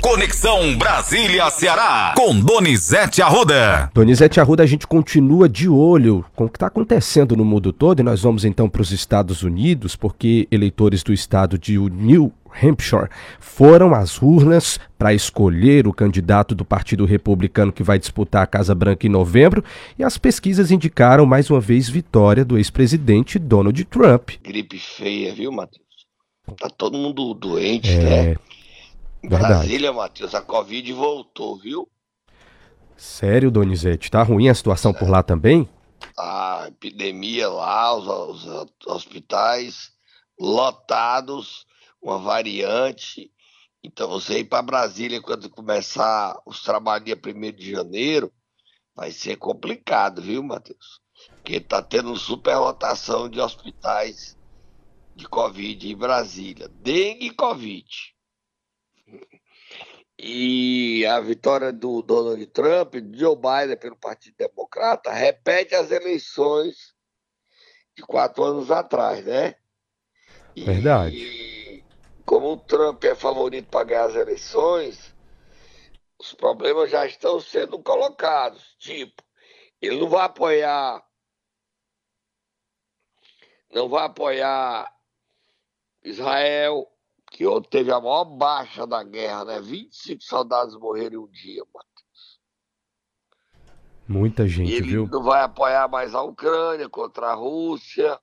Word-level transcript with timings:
Conexão 0.00 0.78
Brasília-Ceará, 0.78 2.14
com 2.16 2.40
Donizete 2.40 3.20
Arruda. 3.20 3.90
Donizete 3.92 4.40
Arruda, 4.40 4.62
a 4.62 4.66
gente 4.66 4.86
continua 4.86 5.46
de 5.46 5.68
olho 5.68 6.24
com 6.34 6.46
o 6.46 6.48
que 6.48 6.56
está 6.56 6.68
acontecendo 6.68 7.36
no 7.36 7.44
mundo 7.44 7.70
todo 7.70 8.00
e 8.00 8.02
nós 8.02 8.22
vamos 8.22 8.46
então 8.46 8.66
para 8.66 8.80
os 8.80 8.92
Estados 8.92 9.42
Unidos, 9.42 9.96
porque 9.96 10.48
eleitores 10.50 11.02
do 11.02 11.12
estado 11.12 11.58
de 11.58 11.78
New 11.78 12.32
Hampshire 12.62 13.08
foram 13.38 13.94
às 13.94 14.22
urnas 14.22 14.80
para 14.98 15.12
escolher 15.12 15.86
o 15.86 15.92
candidato 15.92 16.54
do 16.54 16.64
Partido 16.64 17.04
Republicano 17.04 17.70
que 17.70 17.82
vai 17.82 17.98
disputar 17.98 18.42
a 18.42 18.46
Casa 18.46 18.74
Branca 18.74 19.06
em 19.06 19.10
novembro 19.10 19.62
e 19.98 20.02
as 20.02 20.16
pesquisas 20.16 20.70
indicaram 20.70 21.26
mais 21.26 21.50
uma 21.50 21.60
vez 21.60 21.90
vitória 21.90 22.42
do 22.42 22.56
ex-presidente 22.56 23.38
Donald 23.38 23.84
Trump. 23.84 24.30
Gripe 24.42 24.78
feia, 24.78 25.34
viu, 25.34 25.52
Matheus? 25.52 25.84
Tá 26.58 26.70
todo 26.70 26.96
mundo 26.96 27.34
doente, 27.34 27.90
é... 27.90 27.98
né? 28.02 28.36
Verdade. 29.22 29.54
Brasília, 29.54 29.92
Matheus, 29.92 30.34
a 30.34 30.40
Covid 30.40 30.92
voltou, 30.92 31.58
viu? 31.58 31.88
Sério, 32.96 33.50
Donizete? 33.50 34.10
Tá 34.10 34.22
ruim 34.22 34.48
a 34.48 34.54
situação 34.54 34.92
por 34.92 35.08
lá 35.08 35.22
também? 35.22 35.68
A 36.18 36.66
epidemia 36.68 37.48
lá, 37.48 37.94
os, 37.94 38.46
os 38.46 38.70
hospitais 38.86 39.92
lotados, 40.38 41.66
uma 42.00 42.18
variante. 42.18 43.30
Então, 43.82 44.08
você 44.08 44.40
ir 44.40 44.44
para 44.44 44.62
Brasília 44.62 45.20
quando 45.20 45.48
começar 45.48 46.38
os 46.44 46.62
trabalhos 46.62 47.04
dia 47.06 47.16
1 47.16 47.52
de 47.52 47.70
janeiro, 47.72 48.32
vai 48.94 49.10
ser 49.10 49.36
complicado, 49.36 50.20
viu, 50.20 50.42
Matheus? 50.42 51.00
Porque 51.36 51.60
tá 51.60 51.82
tendo 51.82 52.16
superlotação 52.16 53.28
de 53.28 53.40
hospitais 53.40 54.36
de 55.14 55.26
Covid 55.28 55.90
em 55.90 55.96
Brasília. 55.96 56.68
Dengue 56.68 57.26
e 57.26 57.30
Covid. 57.30 57.86
E 60.18 61.06
a 61.06 61.18
vitória 61.20 61.72
do 61.72 62.02
Donald 62.02 62.46
Trump, 62.48 62.94
Joe 63.14 63.36
Biden 63.36 63.76
pelo 63.78 63.96
Partido 63.96 64.36
Democrata, 64.36 65.10
repete 65.10 65.74
as 65.74 65.90
eleições 65.90 66.94
de 67.96 68.02
quatro 68.02 68.44
anos 68.44 68.70
atrás, 68.70 69.24
né? 69.24 69.54
Verdade. 70.54 71.16
E 71.16 71.84
como 72.26 72.52
o 72.52 72.56
Trump 72.56 73.02
é 73.04 73.14
favorito 73.14 73.68
para 73.70 73.84
ganhar 73.84 74.04
as 74.04 74.14
eleições, 74.14 75.14
os 76.18 76.34
problemas 76.34 76.90
já 76.90 77.06
estão 77.06 77.40
sendo 77.40 77.82
colocados. 77.82 78.76
Tipo, 78.78 79.22
ele 79.80 79.98
não 79.98 80.08
vai 80.08 80.26
apoiar. 80.26 81.02
Não 83.72 83.88
vai 83.88 84.04
apoiar 84.04 84.94
Israel, 86.04 86.86
que 87.30 87.46
ontem 87.46 87.70
teve 87.70 87.92
a 87.92 88.00
maior 88.00 88.24
baixa 88.24 88.86
da 88.86 89.02
guerra, 89.04 89.44
né? 89.44 89.60
25 89.60 90.22
soldados 90.22 90.76
morreram 90.76 91.14
em 91.14 91.24
um 91.24 91.30
dia, 91.30 91.62
Matheus. 91.72 92.40
Muita 94.06 94.48
gente, 94.48 94.72
ele 94.72 94.88
viu? 94.88 95.06
não 95.06 95.22
vai 95.22 95.42
apoiar 95.42 95.88
mais 95.88 96.14
a 96.16 96.22
Ucrânia 96.22 96.88
contra 96.88 97.28
a 97.28 97.34
Rússia. 97.34 98.18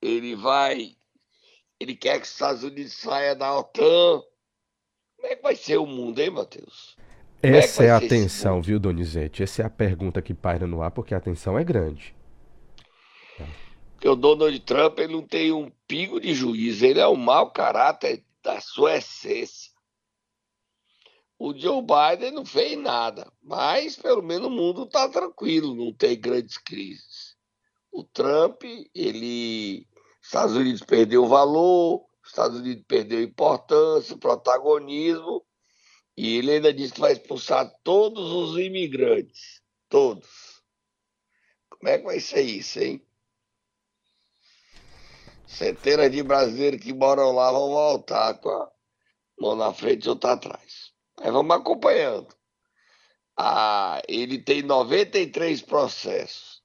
Ele 0.00 0.34
vai. 0.34 0.96
Ele 1.78 1.94
quer 1.94 2.16
que 2.16 2.22
os 2.26 2.32
Estados 2.32 2.62
Unidos 2.64 2.94
saia 2.94 3.36
da 3.36 3.54
OTAN. 3.54 4.22
Como 5.16 5.28
é 5.28 5.36
que 5.36 5.42
vai 5.42 5.54
ser 5.54 5.76
o 5.76 5.86
mundo, 5.86 6.18
hein, 6.18 6.30
Matheus? 6.30 6.96
Como 7.42 7.54
Essa 7.54 7.84
é 7.84 7.88
vai 7.88 7.90
a 7.90 8.00
mundo? 8.00 8.08
viu, 8.62 8.80
Donizete? 8.80 9.42
Essa 9.42 9.62
é 9.62 9.66
a 9.66 9.70
pergunta 9.70 10.22
que 10.22 10.32
paira 10.32 10.66
no 10.66 10.80
ar, 10.80 10.90
porque 10.90 11.14
a 11.14 11.20
tensão 11.20 11.58
é 11.58 11.62
grande. 11.64 12.15
Porque 13.96 14.08
o 14.08 14.14
Donald 14.14 14.60
Trump 14.60 14.98
ele 14.98 15.14
não 15.14 15.26
tem 15.26 15.52
um 15.52 15.70
pingo 15.88 16.20
de 16.20 16.34
juízo, 16.34 16.84
ele 16.84 17.00
é 17.00 17.08
um 17.08 17.16
mau 17.16 17.50
caráter 17.50 18.22
da 18.42 18.60
sua 18.60 18.96
essência. 18.98 19.72
O 21.38 21.56
Joe 21.56 21.82
Biden 21.82 22.32
não 22.32 22.44
fez 22.44 22.78
nada, 22.78 23.30
mas 23.42 23.96
pelo 23.96 24.22
menos 24.22 24.48
o 24.48 24.50
mundo 24.50 24.84
está 24.84 25.08
tranquilo, 25.08 25.74
não 25.74 25.92
tem 25.94 26.18
grandes 26.20 26.58
crises. 26.58 27.36
O 27.90 28.04
Trump, 28.04 28.62
ele. 28.94 29.88
Estados 30.22 30.56
Unidos 30.56 30.82
perdeu 30.82 31.26
valor, 31.26 32.04
Estados 32.24 32.58
Unidos 32.58 32.84
perdeu 32.86 33.22
importância, 33.22 34.16
protagonismo, 34.18 35.42
e 36.16 36.36
ele 36.36 36.52
ainda 36.52 36.72
disse 36.72 36.92
que 36.92 37.00
vai 37.00 37.12
expulsar 37.12 37.72
todos 37.82 38.30
os 38.32 38.58
imigrantes. 38.58 39.62
Todos. 39.88 40.28
Como 41.70 41.88
é 41.88 41.98
que 41.98 42.04
vai 42.04 42.20
ser 42.20 42.42
isso, 42.42 42.80
hein? 42.80 43.05
Centenas 45.46 46.10
de 46.10 46.22
brasileiros 46.22 46.80
que 46.80 46.92
moram 46.92 47.32
lá 47.32 47.52
vão 47.52 47.68
voltar 47.68 48.34
com 48.34 48.50
a 48.50 48.70
mão 49.38 49.54
na 49.54 49.72
frente 49.72 50.06
e 50.06 50.08
outra 50.08 50.32
atrás. 50.32 50.92
Aí 51.20 51.30
vamos 51.30 51.54
acompanhando. 51.56 52.34
Ah, 53.36 54.02
ele 54.08 54.38
tem 54.38 54.62
93 54.62 55.62
processos. 55.62 56.62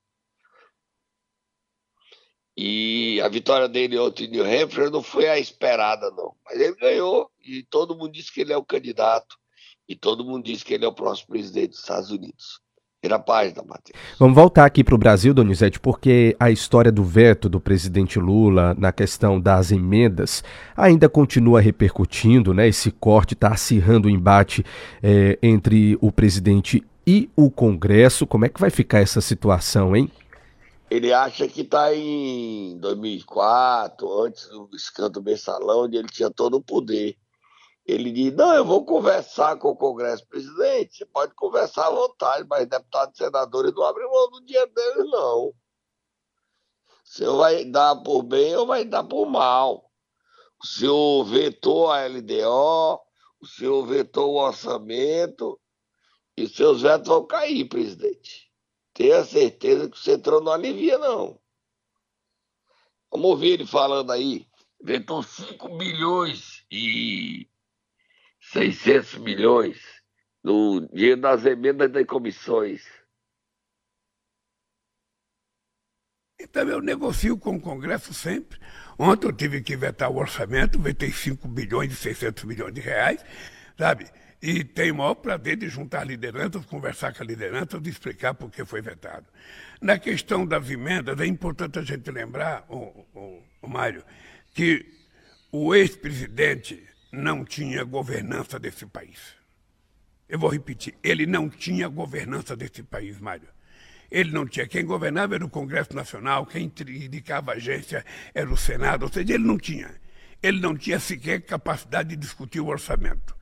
E 2.57 3.21
a 3.21 3.29
vitória 3.29 3.67
dele 3.67 3.97
ontem 3.97 4.25
em 4.25 4.31
New 4.31 4.45
Hampshire 4.45 4.89
não 4.89 5.03
foi 5.03 5.27
a 5.29 5.39
esperada, 5.39 6.09
não. 6.11 6.35
Mas 6.45 6.59
ele 6.59 6.75
ganhou 6.75 7.31
e 7.39 7.63
todo 7.63 7.95
mundo 7.95 8.11
disse 8.11 8.31
que 8.31 8.41
ele 8.41 8.53
é 8.53 8.57
o 8.57 8.65
candidato. 8.65 9.37
E 9.87 9.95
todo 9.95 10.25
mundo 10.25 10.45
disse 10.45 10.63
que 10.63 10.73
ele 10.73 10.85
é 10.85 10.87
o 10.87 10.93
próximo 10.93 11.29
presidente 11.29 11.69
dos 11.69 11.79
Estados 11.79 12.11
Unidos. 12.11 12.61
Vira 13.03 13.16
a 13.16 13.19
página, 13.19 13.63
Matheus. 13.63 14.00
Vamos 14.19 14.35
voltar 14.35 14.63
aqui 14.63 14.84
para 14.84 14.94
o 14.94 14.97
Brasil, 14.97 15.34
Donizete, 15.34 15.79
porque 15.79 16.35
a 16.39 16.51
história 16.51 16.91
do 16.91 17.03
veto 17.03 17.50
do 17.50 17.59
presidente 17.59 18.19
Lula 18.19 18.75
na 18.78 18.91
questão 18.91 19.41
das 19.41 19.72
emendas 19.72 20.44
ainda 20.78 21.09
continua 21.09 21.59
repercutindo, 21.59 22.53
né? 22.53 22.67
Esse 22.67 22.91
corte 22.91 23.34
está 23.34 23.47
acirrando 23.47 24.07
o 24.07 24.11
embate 24.11 24.63
eh, 25.01 25.40
entre 25.41 25.97
o 26.00 26.11
presidente 26.11 26.84
e 27.07 27.28
o 27.35 27.50
Congresso. 27.50 28.28
Como 28.28 28.45
é 28.45 28.50
que 28.50 28.61
vai 28.61 28.69
ficar 28.69 29.00
essa 29.00 29.19
situação, 29.19 29.95
hein? 29.95 30.07
Ele 30.88 31.11
acha 31.11 31.47
que 31.47 31.61
está 31.61 31.95
em 31.95 32.78
2004, 32.78 34.22
antes 34.22 34.47
do 34.47 34.69
escândalo 34.75 35.25
mensalão, 35.25 35.85
onde 35.85 35.97
ele 35.97 36.09
tinha 36.09 36.29
todo 36.29 36.57
o 36.57 36.61
poder. 36.61 37.16
Ele 37.85 38.11
diz: 38.11 38.33
Não, 38.33 38.53
eu 38.53 38.65
vou 38.65 38.85
conversar 38.85 39.57
com 39.57 39.69
o 39.69 39.75
Congresso 39.75 40.27
presidente. 40.27 40.97
Você 40.97 41.05
pode 41.05 41.33
conversar 41.33 41.87
à 41.87 41.91
vontade, 41.91 42.47
mas 42.47 42.67
deputados 42.67 43.19
e 43.19 43.23
senadores 43.23 43.73
não 43.73 43.83
abrem 43.83 44.09
mão 44.09 44.29
do 44.29 44.45
dinheiro 44.45 44.71
deles, 44.73 45.09
não. 45.09 45.53
Senhor 47.11 47.35
vai 47.35 47.65
dar 47.65 47.97
por 47.97 48.23
bem 48.23 48.55
ou 48.55 48.65
vai 48.65 48.85
dar 48.85 49.03
por 49.03 49.25
mal. 49.25 49.91
O 50.63 50.65
senhor 50.65 51.25
vetou 51.25 51.91
a 51.91 52.05
LDO, 52.07 53.01
o 53.41 53.45
senhor 53.45 53.85
vetou 53.85 54.31
o 54.31 54.41
orçamento, 54.41 55.59
e 56.37 56.43
os 56.43 56.55
seus 56.55 56.81
vetos 56.81 57.09
vão 57.09 57.27
cair, 57.27 57.67
presidente. 57.67 58.49
Tenha 58.93 59.25
certeza 59.25 59.89
que 59.89 59.97
o 59.97 59.99
Centrão 59.99 60.39
não 60.39 60.53
alivia, 60.53 60.97
não. 60.97 61.37
Vamos 63.11 63.29
ouvir 63.31 63.55
ele 63.55 63.65
falando 63.65 64.09
aí. 64.11 64.47
Vetou 64.81 65.21
5 65.21 65.67
bilhões 65.77 66.65
e 66.71 67.50
600 68.51 69.17
milhões 69.19 69.78
no 70.44 70.88
dinheiro 70.94 71.22
das 71.22 71.45
emendas 71.45 71.91
das 71.91 72.06
comissões. 72.06 72.85
Então 76.39 76.67
eu 76.67 76.81
negocio 76.81 77.38
com 77.38 77.56
o 77.56 77.61
Congresso 77.61 78.13
sempre. 78.13 78.59
Ontem 78.97 79.28
eu 79.28 79.34
tive 79.34 79.61
que 79.61 79.75
vetar 79.78 80.11
o 80.11 80.17
orçamento, 80.17 80.79
vetei 80.79 81.11
5 81.11 81.47
bilhões 81.47 81.94
e 81.94 81.95
600 81.95 82.44
milhões 82.44 82.73
de 82.73 82.81
reais, 82.81 83.23
sabe? 83.78 84.09
E 84.41 84.63
tenho 84.63 84.95
o 84.95 84.97
maior 84.97 85.16
prazer 85.16 85.56
de 85.56 85.69
juntar 85.69 86.03
lideranças, 86.03 86.66
conversar 86.66 87.13
com 87.13 87.22
a 87.22 87.25
liderança, 87.25 87.79
de 87.79 87.90
explicar 87.91 88.34
por 88.34 88.50
que 88.50 88.66
foi 88.66 88.81
vetado. 88.81 89.28
Na 89.79 90.00
questão 90.00 90.45
das 90.45 90.67
emendas, 90.69 91.19
é 91.19 91.28
importante 91.28 91.78
a 91.78 91.84
gente 91.84 92.09
lembrar, 92.09 92.66
o, 92.67 93.06
o, 93.13 93.44
o 93.61 93.67
Mário, 93.69 94.03
que 94.53 94.84
o 95.51 95.75
ex-presidente 95.75 96.91
não 97.11 97.44
tinha 97.44 97.83
governança 97.83 98.57
desse 98.57 98.85
país. 98.85 99.19
Eu 100.29 100.40
vou 100.40 100.49
repetir, 100.49 100.96
ele 101.03 101.25
não 101.25 101.49
tinha 101.49 101.87
governança 101.90 102.55
desse 102.55 102.81
país, 102.84 103.19
Mário. 103.19 103.49
Ele 104.09 104.31
não 104.31 104.46
tinha. 104.46 104.67
Quem 104.67 104.85
governava 104.85 105.35
era 105.35 105.46
o 105.46 105.49
Congresso 105.49 105.96
Nacional, 105.96 106.46
quem 106.46 106.72
indicava 106.87 107.53
agência 107.53 108.05
era 108.34 108.49
o 108.49 108.58
Senado, 108.58 109.03
ou 109.03 109.11
seja, 109.11 109.34
ele 109.34 109.43
não 109.43 109.58
tinha. 109.58 109.90
Ele 110.41 110.59
não 110.59 110.75
tinha 110.75 110.99
sequer 110.99 111.41
capacidade 111.41 112.09
de 112.09 112.16
discutir 112.16 112.59
o 112.59 112.67
orçamento. 112.67 113.35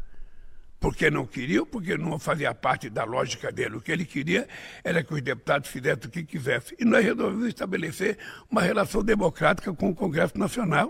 Porque 0.79 1.11
não 1.11 1.25
queria 1.25 1.65
porque 1.65 1.97
não 1.97 2.17
fazia 2.17 2.53
parte 2.53 2.89
da 2.89 3.03
lógica 3.03 3.51
dele. 3.51 3.77
O 3.77 3.81
que 3.81 3.91
ele 3.91 4.05
queria 4.05 4.47
era 4.83 5.03
que 5.03 5.13
os 5.13 5.21
deputados 5.21 5.69
fizessem 5.69 6.05
o 6.05 6.09
que 6.09 6.23
quisessem. 6.23 6.77
E 6.79 6.85
nós 6.85 7.03
resolvemos 7.03 7.47
estabelecer 7.47 8.17
uma 8.49 8.61
relação 8.61 9.03
democrática 9.03 9.73
com 9.73 9.89
o 9.89 9.95
Congresso 9.95 10.37
Nacional. 10.37 10.87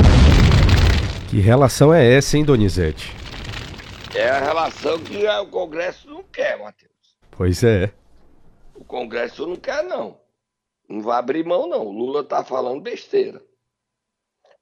Que 1.30 1.40
relação 1.40 1.94
é 1.94 2.16
essa, 2.16 2.38
hein, 2.38 2.44
Donizete? 2.44 3.16
É 4.16 4.30
a 4.30 4.40
relação 4.40 4.98
que 4.98 5.28
o 5.28 5.46
Congresso 5.48 6.10
não 6.10 6.24
quer, 6.24 6.58
Matheus. 6.58 6.92
Pois 7.30 7.64
é. 7.64 7.94
O 8.74 8.84
Congresso 8.84 9.46
não 9.46 9.56
quer, 9.56 9.84
não. 9.84 10.18
Não 10.90 11.02
vai 11.02 11.20
abrir 11.20 11.46
mão, 11.46 11.70
não. 11.70 11.86
O 11.86 11.92
Lula 11.92 12.24
tá 12.24 12.44
falando 12.44 12.82
besteira. 12.82 13.40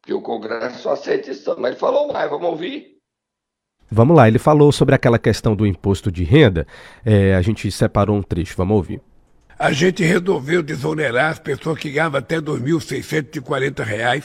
Porque 0.02 0.14
o 0.14 0.22
Congresso 0.22 0.80
só 0.80 0.92
aceita 0.92 1.32
isso. 1.32 1.56
Mas 1.58 1.72
ele 1.72 1.80
falou 1.80 2.12
mais, 2.12 2.30
vamos 2.30 2.50
ouvir. 2.50 2.98
Vamos 3.90 4.18
lá, 4.18 4.28
ele 4.28 4.38
falou 4.38 4.70
sobre 4.74 4.94
aquela 4.94 5.18
questão 5.18 5.56
do 5.56 5.66
imposto 5.66 6.12
de 6.12 6.26
renda. 6.26 6.68
É, 7.06 7.34
a 7.36 7.42
gente 7.42 7.72
separou 7.72 8.18
um 8.18 8.22
trecho, 8.22 8.58
vamos 8.58 8.76
ouvir. 8.76 9.02
A 9.60 9.72
gente 9.72 10.04
resolveu 10.04 10.62
desonerar 10.62 11.32
as 11.32 11.40
pessoas 11.40 11.80
que 11.80 11.90
ganhavam 11.90 12.20
até 12.20 12.36
R$ 12.36 12.44
2.640 12.44 14.24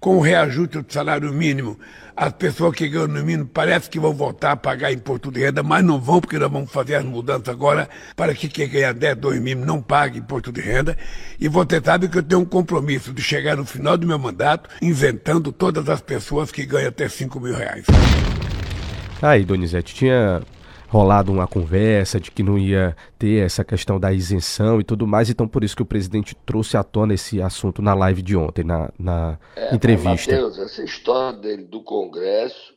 com 0.00 0.16
o 0.16 0.20
reajuste 0.20 0.80
do 0.80 0.90
salário 0.90 1.30
mínimo. 1.34 1.78
As 2.16 2.32
pessoas 2.32 2.74
que 2.74 2.88
ganham 2.88 3.06
no 3.06 3.22
mínimo 3.22 3.46
parece 3.46 3.90
que 3.90 4.00
vão 4.00 4.14
voltar 4.14 4.52
a 4.52 4.56
pagar 4.56 4.90
imposto 4.90 5.30
de 5.30 5.40
renda, 5.40 5.62
mas 5.62 5.84
não 5.84 6.00
vão, 6.00 6.18
porque 6.18 6.38
nós 6.38 6.50
vamos 6.50 6.72
fazer 6.72 6.94
as 6.94 7.04
mudanças 7.04 7.50
agora 7.50 7.90
para 8.16 8.34
que 8.34 8.48
quem 8.48 8.66
ganha 8.66 8.94
10, 8.94 9.18
2 9.18 9.40
mil 9.40 9.58
não 9.58 9.82
pague 9.82 10.18
imposto 10.18 10.50
de 10.50 10.62
renda. 10.62 10.96
E 11.38 11.46
você 11.46 11.78
sabe 11.84 12.08
que 12.08 12.16
eu 12.16 12.22
tenho 12.22 12.40
um 12.40 12.46
compromisso 12.46 13.12
de 13.12 13.20
chegar 13.20 13.58
no 13.58 13.66
final 13.66 13.98
do 13.98 14.06
meu 14.06 14.18
mandato 14.18 14.70
isentando 14.80 15.52
todas 15.52 15.90
as 15.90 16.00
pessoas 16.00 16.50
que 16.50 16.64
ganham 16.64 16.88
até 16.88 17.06
5 17.06 17.38
mil 17.38 17.54
reais. 17.54 17.84
Aí, 19.20 19.44
Donizete, 19.44 19.94
tinha 19.94 20.40
rolado 20.90 21.30
uma 21.30 21.46
conversa 21.46 22.18
de 22.18 22.30
que 22.30 22.42
não 22.42 22.58
ia 22.58 22.96
ter 23.18 23.44
essa 23.46 23.64
questão 23.64 23.98
da 23.98 24.12
isenção 24.12 24.80
e 24.80 24.84
tudo 24.84 25.06
mais, 25.06 25.30
então 25.30 25.46
por 25.46 25.62
isso 25.62 25.76
que 25.76 25.82
o 25.82 25.86
presidente 25.86 26.34
trouxe 26.44 26.76
à 26.76 26.82
tona 26.82 27.14
esse 27.14 27.40
assunto 27.40 27.80
na 27.80 27.94
live 27.94 28.20
de 28.20 28.36
ontem, 28.36 28.64
na, 28.64 28.92
na 28.98 29.38
é, 29.54 29.74
entrevista. 29.74 30.32
Matheus, 30.32 30.58
essa 30.58 30.82
história 30.82 31.38
dele 31.38 31.64
do 31.64 31.82
Congresso, 31.82 32.74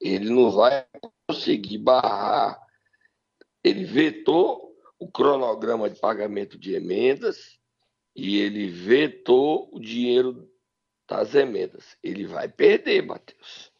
ele 0.00 0.28
não 0.28 0.50
vai 0.50 0.84
conseguir 1.26 1.78
barrar. 1.78 2.60
Ele 3.64 3.84
vetou 3.84 4.72
o 4.98 5.10
cronograma 5.10 5.88
de 5.88 5.98
pagamento 5.98 6.58
de 6.58 6.74
emendas 6.74 7.58
e 8.14 8.38
ele 8.38 8.68
vetou 8.68 9.70
o 9.72 9.80
dinheiro 9.80 10.48
das 11.08 11.34
emendas. 11.34 11.96
Ele 12.02 12.26
vai 12.26 12.46
perder, 12.46 13.06
Matheus 13.06 13.72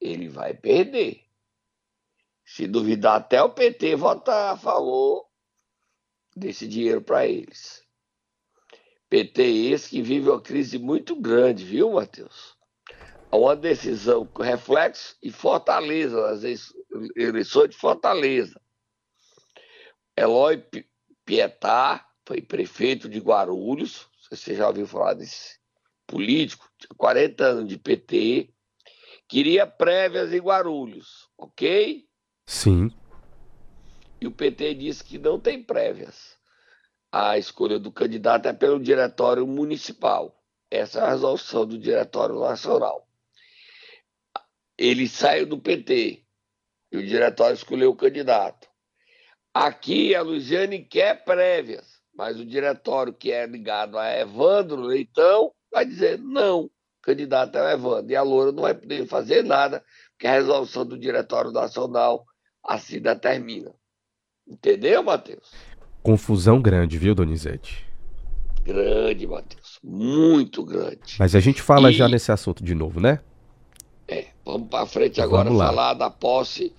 ele 0.00 0.28
vai 0.28 0.54
perder. 0.54 1.27
Se 2.48 2.66
duvidar, 2.66 3.16
até 3.16 3.42
o 3.42 3.50
PT 3.50 3.94
votar 3.94 4.54
a 4.54 4.56
favor 4.56 5.26
desse 6.34 6.66
dinheiro 6.66 7.02
para 7.02 7.26
eles. 7.26 7.84
PT 9.10 9.42
esse 9.42 9.90
que 9.90 10.00
vive 10.00 10.30
uma 10.30 10.40
crise 10.40 10.78
muito 10.78 11.14
grande, 11.14 11.62
viu, 11.62 11.92
Matheus? 11.92 12.56
Uma 13.30 13.54
decisão 13.54 14.26
com 14.26 14.42
reflexo 14.42 15.14
e 15.22 15.30
Fortaleza, 15.30 16.26
as 16.30 16.42
eleições 17.14 17.68
de 17.68 17.76
Fortaleza. 17.76 18.58
Eloy 20.16 20.64
Pietá 21.26 22.08
foi 22.26 22.40
prefeito 22.40 23.10
de 23.10 23.18
Guarulhos, 23.18 24.08
você 24.30 24.54
já 24.54 24.68
ouviu 24.68 24.86
falar 24.86 25.12
desse 25.12 25.58
político, 26.06 26.66
tinha 26.78 26.96
40 26.96 27.44
anos 27.44 27.68
de 27.68 27.76
PT, 27.76 28.54
Queria 29.28 29.66
prévias 29.66 30.32
em 30.32 30.40
Guarulhos, 30.40 31.28
ok? 31.36 32.07
Sim. 32.48 32.90
E 34.18 34.26
o 34.26 34.30
PT 34.30 34.72
disse 34.72 35.04
que 35.04 35.18
não 35.18 35.38
tem 35.38 35.62
prévias. 35.62 36.34
A 37.12 37.36
escolha 37.36 37.78
do 37.78 37.92
candidato 37.92 38.46
é 38.46 38.54
pelo 38.54 38.80
Diretório 38.80 39.46
Municipal. 39.46 40.34
Essa 40.70 41.00
é 41.00 41.02
a 41.02 41.10
resolução 41.10 41.66
do 41.66 41.78
Diretório 41.78 42.40
Nacional. 42.40 43.06
Ele 44.78 45.06
saiu 45.06 45.44
do 45.44 45.58
PT 45.58 46.24
e 46.90 46.96
o 46.96 47.06
Diretório 47.06 47.54
escolheu 47.54 47.90
o 47.90 47.96
candidato. 47.96 48.66
Aqui 49.52 50.14
a 50.14 50.22
Luiziane 50.22 50.82
quer 50.82 51.24
prévias, 51.24 52.00
mas 52.14 52.40
o 52.40 52.46
Diretório, 52.46 53.12
que 53.12 53.30
é 53.30 53.44
ligado 53.44 53.98
a 53.98 54.10
Evandro 54.10 54.80
Leitão, 54.80 55.52
vai 55.70 55.84
dizer 55.84 56.18
não 56.18 56.70
candidato 57.02 57.56
é 57.56 57.62
o 57.62 57.70
Evandro. 57.70 58.10
E 58.10 58.16
a 58.16 58.22
Loura 58.22 58.52
não 58.52 58.62
vai 58.62 58.74
poder 58.74 59.06
fazer 59.06 59.42
nada, 59.42 59.82
porque 60.10 60.26
a 60.26 60.32
resolução 60.32 60.84
do 60.84 60.98
Diretório 60.98 61.50
Nacional 61.50 62.26
assim 62.64 63.00
determina. 63.00 63.74
Entendeu, 64.46 65.02
Matheus? 65.02 65.52
Confusão 66.02 66.60
grande, 66.60 66.96
viu, 66.96 67.14
Donizete? 67.14 67.86
Grande, 68.62 69.26
Matheus. 69.26 69.78
Muito 69.82 70.64
grande. 70.64 71.16
Mas 71.18 71.34
a 71.34 71.40
gente 71.40 71.62
fala 71.62 71.90
e... 71.90 71.94
já 71.94 72.08
nesse 72.08 72.30
assunto 72.32 72.62
de 72.62 72.74
novo, 72.74 73.00
né? 73.00 73.20
É, 74.06 74.28
vamos 74.44 74.68
para 74.68 74.86
frente 74.86 75.20
agora 75.20 75.50
falar 75.50 75.94
da 75.94 76.10
posse, 76.10 76.74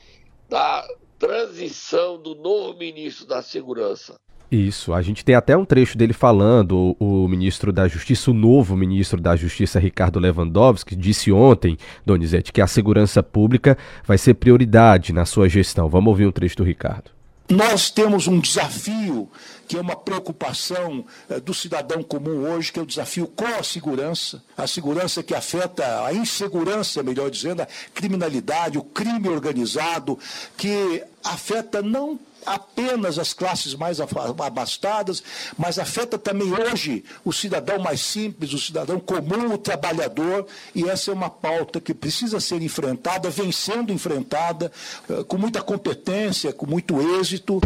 da 0.49 0.87
transição 1.19 2.21
do 2.21 2.33
novo 2.35 2.77
ministro 2.77 3.27
da 3.27 3.41
Segurança. 3.41 4.19
Isso, 4.51 4.93
a 4.93 5.01
gente 5.01 5.23
tem 5.23 5.35
até 5.35 5.55
um 5.55 5.63
trecho 5.63 5.95
dele 5.95 6.11
falando, 6.11 6.95
o, 6.99 7.27
ministro 7.27 7.71
da 7.71 7.87
Justiça, 7.87 8.31
o 8.31 8.33
novo 8.33 8.75
ministro 8.75 9.21
da 9.21 9.35
Justiça, 9.35 9.79
Ricardo 9.79 10.19
Lewandowski, 10.19 10.95
disse 10.95 11.31
ontem, 11.31 11.77
Donizete, 12.03 12.51
que 12.51 12.59
a 12.59 12.65
segurança 12.65 13.21
pública 13.21 13.77
vai 14.03 14.17
ser 14.17 14.33
prioridade 14.33 15.13
na 15.13 15.23
sua 15.25 15.47
gestão. 15.47 15.87
Vamos 15.87 16.09
ouvir 16.09 16.25
um 16.25 16.31
trecho 16.31 16.57
do 16.57 16.63
Ricardo. 16.63 17.11
Nós 17.49 17.89
temos 17.89 18.27
um 18.27 18.39
desafio 18.39 19.27
que 19.67 19.75
é 19.75 19.81
uma 19.81 19.95
preocupação 19.95 21.03
eh, 21.27 21.39
do 21.39 21.51
cidadão 21.51 22.03
comum 22.03 22.43
hoje, 22.51 22.71
que 22.71 22.79
é 22.79 22.81
o 22.81 22.85
desafio 22.85 23.27
com 23.27 23.45
a 23.45 23.63
segurança, 23.63 24.43
a 24.55 24.67
segurança 24.67 25.23
que 25.23 25.33
afeta 25.33 26.05
a 26.05 26.13
insegurança, 26.13 27.01
melhor 27.01 27.29
dizendo, 27.29 27.61
a 27.61 27.67
criminalidade, 27.93 28.77
o 28.77 28.83
crime 28.83 29.29
organizado, 29.29 30.17
que 30.57 31.03
afeta 31.33 31.81
não 31.81 32.19
apenas 32.45 33.19
as 33.19 33.33
classes 33.33 33.75
mais 33.75 33.99
abastadas, 33.99 35.21
mas 35.57 35.77
afeta 35.77 36.17
também 36.17 36.51
hoje 36.53 37.03
o 37.23 37.33
cidadão 37.33 37.79
mais 37.79 38.01
simples, 38.01 38.53
o 38.53 38.59
cidadão 38.59 38.99
comum, 38.99 39.53
o 39.53 39.57
trabalhador, 39.57 40.47
e 40.73 40.87
essa 40.89 41.11
é 41.11 41.13
uma 41.13 41.29
pauta 41.29 41.79
que 41.81 41.93
precisa 41.93 42.39
ser 42.39 42.61
enfrentada, 42.61 43.29
vem 43.29 43.51
sendo 43.51 43.91
enfrentada 43.91 44.71
eh, 45.09 45.23
com 45.27 45.37
muita 45.37 45.61
competência, 45.61 46.53
com 46.53 46.65
muito 46.65 46.99
êxito. 47.19 47.59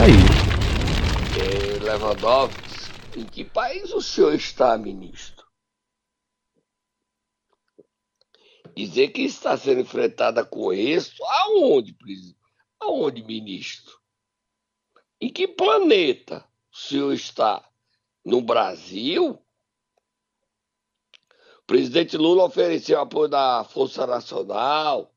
Aí. 0.00 0.16
É, 1.38 1.84
Lewandowski, 1.84 2.56
em 3.16 3.24
que 3.24 3.44
país 3.44 3.92
o 3.92 4.00
senhor 4.00 4.34
está, 4.34 4.76
ministro? 4.78 5.35
Dizer 8.76 9.08
que 9.08 9.22
está 9.22 9.56
sendo 9.56 9.80
enfrentada 9.80 10.44
com 10.44 10.70
êxito, 10.70 11.24
aonde, 11.24 11.94
presidente? 11.94 12.36
Aonde, 12.78 13.22
ministro? 13.22 13.98
Em 15.18 15.32
que 15.32 15.48
planeta 15.48 16.44
o 16.70 16.76
senhor 16.76 17.12
está? 17.14 17.66
No 18.22 18.42
Brasil? 18.42 19.42
O 21.60 21.66
presidente 21.66 22.18
Lula 22.18 22.44
ofereceu 22.44 23.00
apoio 23.00 23.28
da 23.28 23.64
Força 23.64 24.06
Nacional, 24.06 25.10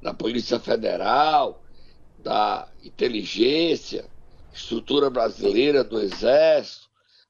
da 0.00 0.14
Polícia 0.14 0.58
Federal, 0.58 1.62
da 2.18 2.72
inteligência, 2.82 4.10
estrutura 4.50 5.10
brasileira 5.10 5.84
do 5.84 6.00
Exército, 6.00 6.88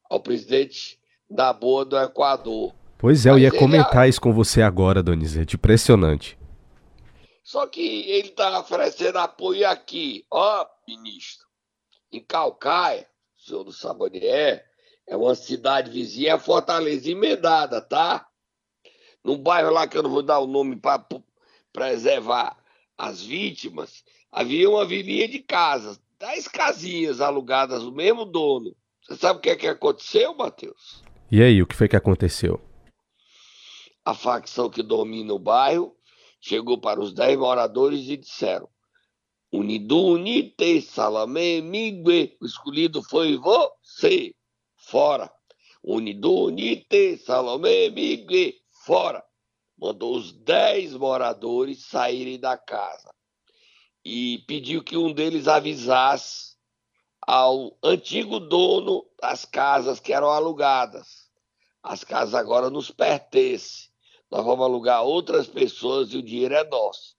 ao 0.09 0.21
presidente 0.21 1.01
da 1.29 1.53
Boa 1.53 1.85
do 1.85 1.99
Equador. 1.99 2.75
Pois 3.05 3.27
é, 3.27 3.31
eu 3.31 3.39
ia 3.39 3.51
comentar 3.51 4.09
isso 4.09 4.19
com 4.19 4.33
você 4.33 4.63
agora, 4.63 5.03
Donizete. 5.03 5.57
Impressionante. 5.57 6.39
Só 7.43 7.67
que 7.67 8.11
ele 8.11 8.29
está 8.29 8.59
oferecendo 8.59 9.19
apoio 9.19 9.69
aqui. 9.69 10.25
Ó, 10.31 10.67
ministro, 10.89 11.47
em 12.11 12.25
Calcaia, 12.25 13.07
o 13.39 13.43
senhor 13.43 13.63
do 13.63 13.73
Sabonier, 13.73 14.65
é 15.07 15.15
uma 15.15 15.35
cidade 15.35 15.91
vizinha, 15.91 16.33
é 16.33 16.39
Fortaleza 16.39 17.11
emendada, 17.11 17.83
tá? 17.83 18.27
Num 19.23 19.37
bairro 19.37 19.69
lá 19.69 19.87
que 19.87 19.99
eu 19.99 20.03
não 20.03 20.09
vou 20.09 20.23
dar 20.23 20.39
o 20.39 20.47
nome 20.47 20.75
para 20.75 21.05
preservar 21.75 22.57
as 22.97 23.23
vítimas, 23.23 24.03
havia 24.33 24.71
uma 24.71 24.87
vilinha 24.87 25.29
de 25.29 25.41
casas, 25.41 26.01
dez 26.19 26.49
casinhas 26.49 27.21
alugadas 27.21 27.83
do 27.83 27.93
mesmo 27.93 28.25
dono. 28.25 28.75
Você 29.03 29.17
sabe 29.17 29.41
o 29.41 29.43
que 29.43 29.51
é 29.51 29.57
que 29.57 29.67
aconteceu, 29.67 30.35
Matheus? 30.35 31.05
E 31.31 31.43
aí, 31.43 31.61
o 31.61 31.67
que 31.67 31.77
foi 31.77 31.87
que 31.87 31.97
aconteceu? 31.97 32.59
A 34.07 34.13
facção 34.13 34.69
que 34.69 34.83
domina 34.83 35.33
o 35.33 35.39
bairro 35.39 35.97
chegou 36.39 36.79
para 36.79 37.01
os 37.01 37.15
dez 37.15 37.39
moradores 37.39 38.07
e 38.07 38.19
disseram: 38.19 38.69
Unido, 39.51 39.99
unite, 39.99 40.83
salame, 40.83 41.63
migue, 41.63 42.37
o 42.39 42.45
escolhido 42.45 43.03
foi 43.03 43.39
você, 43.39 44.35
fora. 44.77 45.33
Unido, 45.83 46.31
unite, 46.35 47.17
salame, 47.17 47.89
migue, 47.89 48.61
fora. 48.85 49.25
Mandou 49.79 50.17
os 50.17 50.33
dez 50.33 50.93
moradores 50.93 51.87
saírem 51.87 52.39
da 52.39 52.59
casa 52.59 53.11
e 54.05 54.45
pediu 54.47 54.85
que 54.85 54.99
um 54.99 55.15
deles 55.15 55.49
avisasse 55.49 56.57
ao 57.23 57.75
antigo 57.83 58.39
dono 58.39 59.07
das 59.19 59.47
casas 59.47 59.99
que 59.99 60.13
eram 60.13 60.29
alugadas. 60.29 61.31
As 61.83 62.05
casas 62.05 62.35
agora 62.35 62.69
nos 62.69 62.91
pertencem 62.91 63.94
nós 64.31 64.45
vamos 64.45 64.65
alugar 64.65 65.03
outras 65.03 65.47
pessoas 65.47 66.13
e 66.13 66.17
o 66.17 66.23
dinheiro 66.23 66.55
é 66.55 66.65
nosso. 66.65 67.15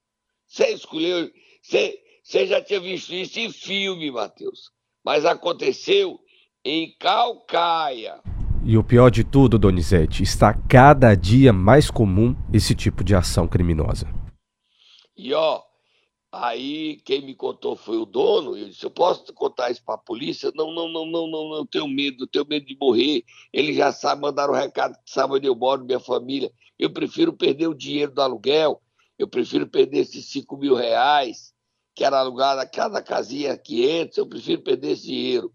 Você 0.47 0.69
escolheu, 0.69 1.29
você, 1.61 1.99
você 2.23 2.47
já 2.47 2.61
tinha 2.61 2.79
visto 2.79 3.13
isso 3.13 3.39
em 3.39 3.51
filme, 3.51 4.11
Matheus, 4.11 4.71
mas 5.03 5.25
aconteceu 5.25 6.19
em 6.63 6.95
Calcaia. 6.97 8.19
E 8.63 8.77
o 8.77 8.83
pior 8.83 9.11
de 9.11 9.23
tudo, 9.23 9.59
Donizete, 9.59 10.23
está 10.23 10.51
cada 10.67 11.13
dia 11.13 11.53
mais 11.53 11.91
comum 11.91 12.35
esse 12.51 12.73
tipo 12.73 13.03
de 13.03 13.13
ação 13.13 13.47
criminosa. 13.47 14.07
E 15.15 15.33
ó, 15.35 15.61
aí 16.31 16.97
quem 17.05 17.21
me 17.21 17.35
contou 17.35 17.75
foi 17.75 17.97
o 17.97 18.05
dono, 18.05 18.57
eu 18.57 18.67
disse, 18.67 18.83
eu 18.83 18.89
posso 18.89 19.31
contar 19.33 19.69
isso 19.69 19.83
para 19.85 19.93
a 19.93 19.99
polícia? 19.99 20.51
Não, 20.55 20.73
não, 20.73 20.89
não, 20.89 21.05
não, 21.05 21.27
não, 21.27 21.49
não, 21.49 21.55
eu 21.57 21.65
tenho 21.67 21.87
medo, 21.87 22.23
eu 22.23 22.27
tenho 22.27 22.47
medo 22.47 22.65
de 22.65 22.75
morrer. 22.75 23.23
Ele 23.53 23.71
já 23.71 23.91
sabe 23.91 24.23
mandar 24.23 24.49
o 24.49 24.53
um 24.53 24.55
recado, 24.55 24.97
sabe 25.05 25.35
onde 25.35 25.45
eu 25.45 25.55
moro, 25.55 25.85
minha 25.85 25.99
família. 25.99 26.51
Eu 26.77 26.91
prefiro 26.91 27.33
perder 27.33 27.67
o 27.67 27.75
dinheiro 27.75 28.11
do 28.11 28.21
aluguel, 28.21 28.81
eu 29.17 29.27
prefiro 29.27 29.67
perder 29.67 29.99
esses 29.99 30.25
5 30.25 30.57
mil 30.57 30.75
reais, 30.75 31.53
que 31.93 32.03
era 32.03 32.19
alugado 32.19 32.59
a 32.59 32.65
cada 32.65 33.01
casinha 33.01 33.57
500, 33.57 34.17
eu 34.17 34.27
prefiro 34.27 34.61
perder 34.61 34.91
esse 34.91 35.03
dinheiro. 35.03 35.53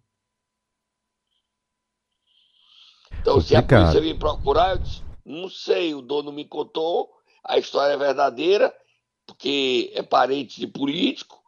Então, 3.20 3.40
se 3.40 3.54
a 3.54 3.62
polícia 3.62 4.00
me 4.00 4.14
procurar, 4.14 4.70
eu 4.70 4.78
disse, 4.78 5.02
não 5.24 5.50
sei, 5.50 5.94
o 5.94 6.00
dono 6.00 6.32
me 6.32 6.46
contou, 6.46 7.10
a 7.44 7.58
história 7.58 7.92
é 7.92 7.96
verdadeira, 7.98 8.74
porque 9.26 9.92
é 9.94 10.02
parente 10.02 10.58
de 10.58 10.66
político, 10.66 11.38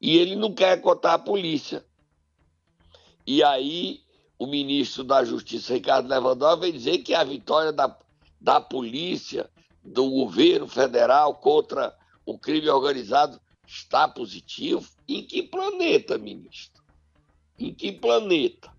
e 0.00 0.16
ele 0.16 0.36
não 0.36 0.54
quer 0.54 0.80
contar 0.80 1.14
à 1.14 1.18
polícia. 1.18 1.84
E 3.26 3.42
aí, 3.42 4.04
o 4.38 4.46
ministro 4.46 5.02
da 5.02 5.24
Justiça, 5.24 5.74
Ricardo 5.74 6.08
Lewandowski, 6.08 6.60
vem 6.60 6.72
dizer 6.72 6.98
que 6.98 7.12
a 7.12 7.24
vitória 7.24 7.72
da, 7.72 7.98
da 8.46 8.60
polícia, 8.60 9.50
do 9.82 10.08
governo 10.08 10.68
federal 10.68 11.34
contra 11.34 11.92
o 12.24 12.38
crime 12.38 12.68
organizado 12.70 13.40
está 13.66 14.06
positivo. 14.06 14.88
Em 15.08 15.24
que 15.24 15.42
planeta, 15.42 16.16
ministro? 16.16 16.80
Em 17.58 17.74
que 17.74 17.90
planeta? 17.90 18.70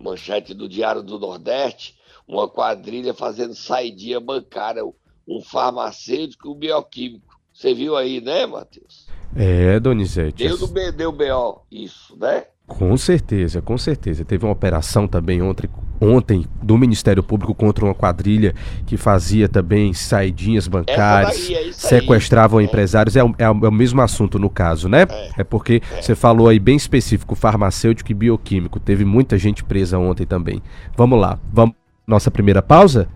manchete 0.00 0.54
do 0.54 0.68
Diário 0.68 1.02
do 1.02 1.18
Nordeste, 1.18 1.98
uma 2.26 2.48
quadrilha 2.48 3.12
fazendo 3.12 3.52
saidinha 3.52 4.20
bancária, 4.20 4.82
um 5.26 5.42
farmacêutico 5.42 6.48
e 6.48 6.50
um 6.50 6.54
bioquímico. 6.54 7.38
Você 7.52 7.74
viu 7.74 7.96
aí, 7.96 8.20
né, 8.20 8.46
Matheus? 8.46 9.06
É, 9.36 9.80
Donizete. 9.80 10.44
Deu, 10.44 10.56
do, 10.56 10.92
deu 10.92 11.10
BO 11.10 11.66
isso, 11.70 12.16
né? 12.16 12.46
Com 12.68 12.96
certeza, 12.98 13.62
com 13.62 13.78
certeza. 13.78 14.26
Teve 14.26 14.44
uma 14.44 14.52
operação 14.52 15.08
também 15.08 15.40
ontem, 15.40 15.68
ontem 15.98 16.44
do 16.62 16.76
Ministério 16.76 17.22
Público 17.22 17.54
contra 17.54 17.82
uma 17.82 17.94
quadrilha 17.94 18.54
que 18.86 18.98
fazia 18.98 19.48
também 19.48 19.94
saidinhas 19.94 20.68
bancárias, 20.68 21.48
daí, 21.48 21.70
é 21.70 21.72
sequestravam 21.72 22.60
é. 22.60 22.64
empresários. 22.64 23.16
É, 23.16 23.20
é, 23.20 23.24
é, 23.44 23.48
o 23.50 23.72
mesmo 23.72 24.02
assunto 24.02 24.38
no 24.38 24.50
caso, 24.50 24.86
né? 24.86 25.06
É, 25.10 25.30
é 25.38 25.44
porque 25.44 25.82
é. 25.90 26.02
você 26.02 26.14
falou 26.14 26.46
aí 26.46 26.58
bem 26.58 26.76
específico, 26.76 27.34
farmacêutico 27.34 28.12
e 28.12 28.14
bioquímico. 28.14 28.78
Teve 28.78 29.04
muita 29.04 29.38
gente 29.38 29.64
presa 29.64 29.98
ontem 29.98 30.26
também. 30.26 30.62
Vamos 30.94 31.18
lá, 31.18 31.38
vamos. 31.50 31.74
Nossa 32.06 32.30
primeira 32.30 32.62
pausa? 32.62 33.08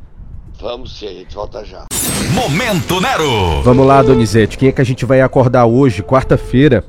Vamos 0.60 0.98
sim, 0.98 1.06
a 1.06 1.12
gente 1.12 1.34
volta 1.34 1.64
já. 1.64 1.86
Momento 2.34 3.00
Nero! 3.00 3.62
Vamos 3.62 3.86
lá, 3.86 4.02
Donizete. 4.02 4.56
Quem 4.56 4.68
é 4.68 4.72
que 4.72 4.80
a 4.80 4.84
gente 4.84 5.04
vai 5.04 5.20
acordar 5.20 5.66
hoje, 5.66 6.02
quarta-feira? 6.02 6.84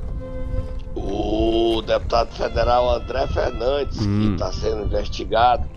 Deputado 1.84 2.34
federal 2.36 2.90
André 2.90 3.28
Fernandes, 3.28 4.00
hum. 4.00 4.22
que 4.22 4.34
está 4.34 4.52
sendo 4.52 4.84
investigado 4.84 5.70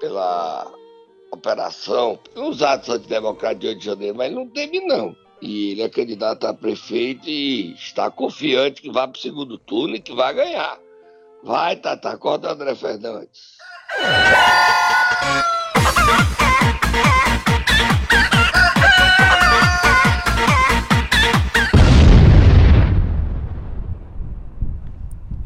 pela 0.00 0.70
operação, 1.30 2.18
pelos 2.34 2.62
atos 2.62 2.90
antidemocráticos 2.90 3.60
de 3.60 3.68
8 3.68 3.78
de 3.78 3.84
janeiro, 3.84 4.16
mas 4.16 4.32
não 4.32 4.46
teve 4.46 4.80
não. 4.80 5.16
E 5.40 5.72
ele 5.72 5.82
é 5.82 5.88
candidato 5.88 6.46
a 6.46 6.54
prefeito 6.54 7.28
e 7.28 7.72
está 7.74 8.10
confiante 8.10 8.82
que 8.82 8.92
vai 8.92 9.08
para 9.08 9.18
o 9.18 9.20
segundo 9.20 9.58
turno 9.58 9.96
e 9.96 10.00
que 10.00 10.14
vai 10.14 10.32
ganhar. 10.34 10.78
Vai, 11.42 11.76
Tata, 11.76 12.10
acorda 12.10 12.52
André 12.52 12.74
Fernandes. 12.74 13.56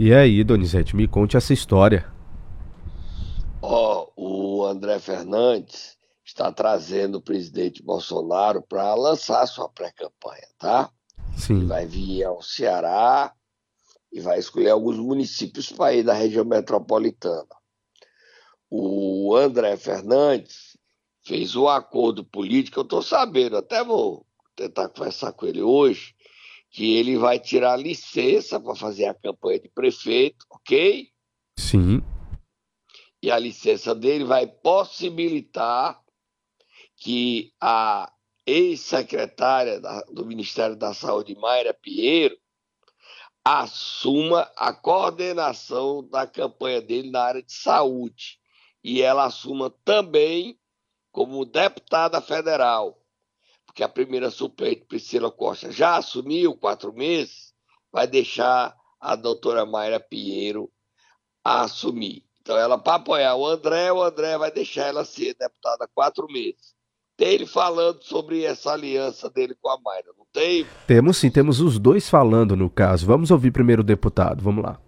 E 0.06 0.14
aí, 0.14 0.44
Donizete, 0.44 0.94
me 0.94 1.08
conte 1.08 1.36
essa 1.36 1.52
história. 1.52 2.06
Ó, 3.60 4.06
oh, 4.16 4.60
o 4.60 4.64
André 4.64 5.00
Fernandes 5.00 5.96
está 6.24 6.52
trazendo 6.52 7.16
o 7.18 7.20
presidente 7.20 7.82
Bolsonaro 7.82 8.62
para 8.62 8.94
lançar 8.94 9.44
sua 9.48 9.68
pré-campanha, 9.68 10.46
tá? 10.60 10.92
Sim. 11.36 11.56
Ele 11.56 11.66
vai 11.66 11.86
vir 11.86 12.22
ao 12.22 12.40
Ceará 12.40 13.34
e 14.12 14.20
vai 14.20 14.38
escolher 14.38 14.70
alguns 14.70 14.96
municípios 14.96 15.72
para 15.72 15.92
ir 15.92 16.04
da 16.04 16.14
região 16.14 16.44
metropolitana. 16.44 17.56
O 18.70 19.34
André 19.34 19.76
Fernandes 19.76 20.78
fez 21.24 21.56
um 21.56 21.66
acordo 21.66 22.24
político, 22.24 22.78
eu 22.78 22.84
estou 22.84 23.02
sabendo, 23.02 23.56
até 23.56 23.82
vou 23.82 24.24
tentar 24.54 24.88
conversar 24.88 25.32
com 25.32 25.46
ele 25.46 25.62
hoje, 25.62 26.14
que 26.76 26.94
ele 26.94 27.16
vai 27.16 27.40
tirar 27.40 27.74
licença 27.78 28.60
para 28.60 28.74
fazer 28.74 29.06
a 29.06 29.14
campanha 29.14 29.58
de 29.58 29.68
prefeito, 29.70 30.44
ok? 30.50 31.08
Sim. 31.58 32.02
E 33.22 33.30
a 33.30 33.38
licença 33.38 33.94
dele 33.94 34.24
vai 34.24 34.46
possibilitar 34.46 35.98
que 36.94 37.50
a 37.58 38.12
ex-secretária 38.44 39.80
do 40.12 40.26
Ministério 40.26 40.76
da 40.76 40.92
Saúde, 40.92 41.34
Mayra 41.34 41.72
Pinheiro, 41.72 42.36
assuma 43.42 44.42
a 44.54 44.70
coordenação 44.74 46.06
da 46.06 46.26
campanha 46.26 46.82
dele 46.82 47.10
na 47.10 47.22
área 47.22 47.42
de 47.42 47.54
saúde. 47.54 48.38
E 48.84 49.00
ela 49.00 49.24
assuma 49.24 49.70
também 49.82 50.60
como 51.10 51.46
deputada 51.46 52.20
federal 52.20 53.02
que 53.76 53.84
a 53.84 53.88
primeira 53.88 54.30
suplente, 54.30 54.86
Priscila 54.88 55.30
Costa, 55.30 55.70
já 55.70 55.96
assumiu 55.96 56.56
quatro 56.56 56.94
meses, 56.94 57.52
vai 57.92 58.06
deixar 58.06 58.74
a 58.98 59.14
doutora 59.14 59.66
Mayra 59.66 60.00
Pinheiro 60.00 60.70
assumir. 61.44 62.24
Então, 62.40 62.56
ela, 62.56 62.78
para 62.78 62.94
apoiar 62.94 63.36
o 63.36 63.46
André, 63.46 63.92
o 63.92 64.02
André 64.02 64.38
vai 64.38 64.50
deixar 64.50 64.86
ela 64.86 65.04
ser 65.04 65.36
deputada 65.38 65.86
quatro 65.94 66.26
meses. 66.26 66.74
Tem 67.18 67.28
ele 67.28 67.46
falando 67.46 68.02
sobre 68.02 68.44
essa 68.44 68.72
aliança 68.72 69.28
dele 69.28 69.54
com 69.60 69.68
a 69.68 69.78
Mayra, 69.78 70.08
não 70.16 70.26
tem? 70.32 70.66
Temos 70.86 71.18
sim, 71.18 71.30
temos 71.30 71.60
os 71.60 71.78
dois 71.78 72.08
falando 72.08 72.56
no 72.56 72.70
caso. 72.70 73.06
Vamos 73.06 73.30
ouvir 73.30 73.50
primeiro 73.50 73.82
o 73.82 73.84
deputado, 73.84 74.42
vamos 74.42 74.64
lá. 74.64 74.80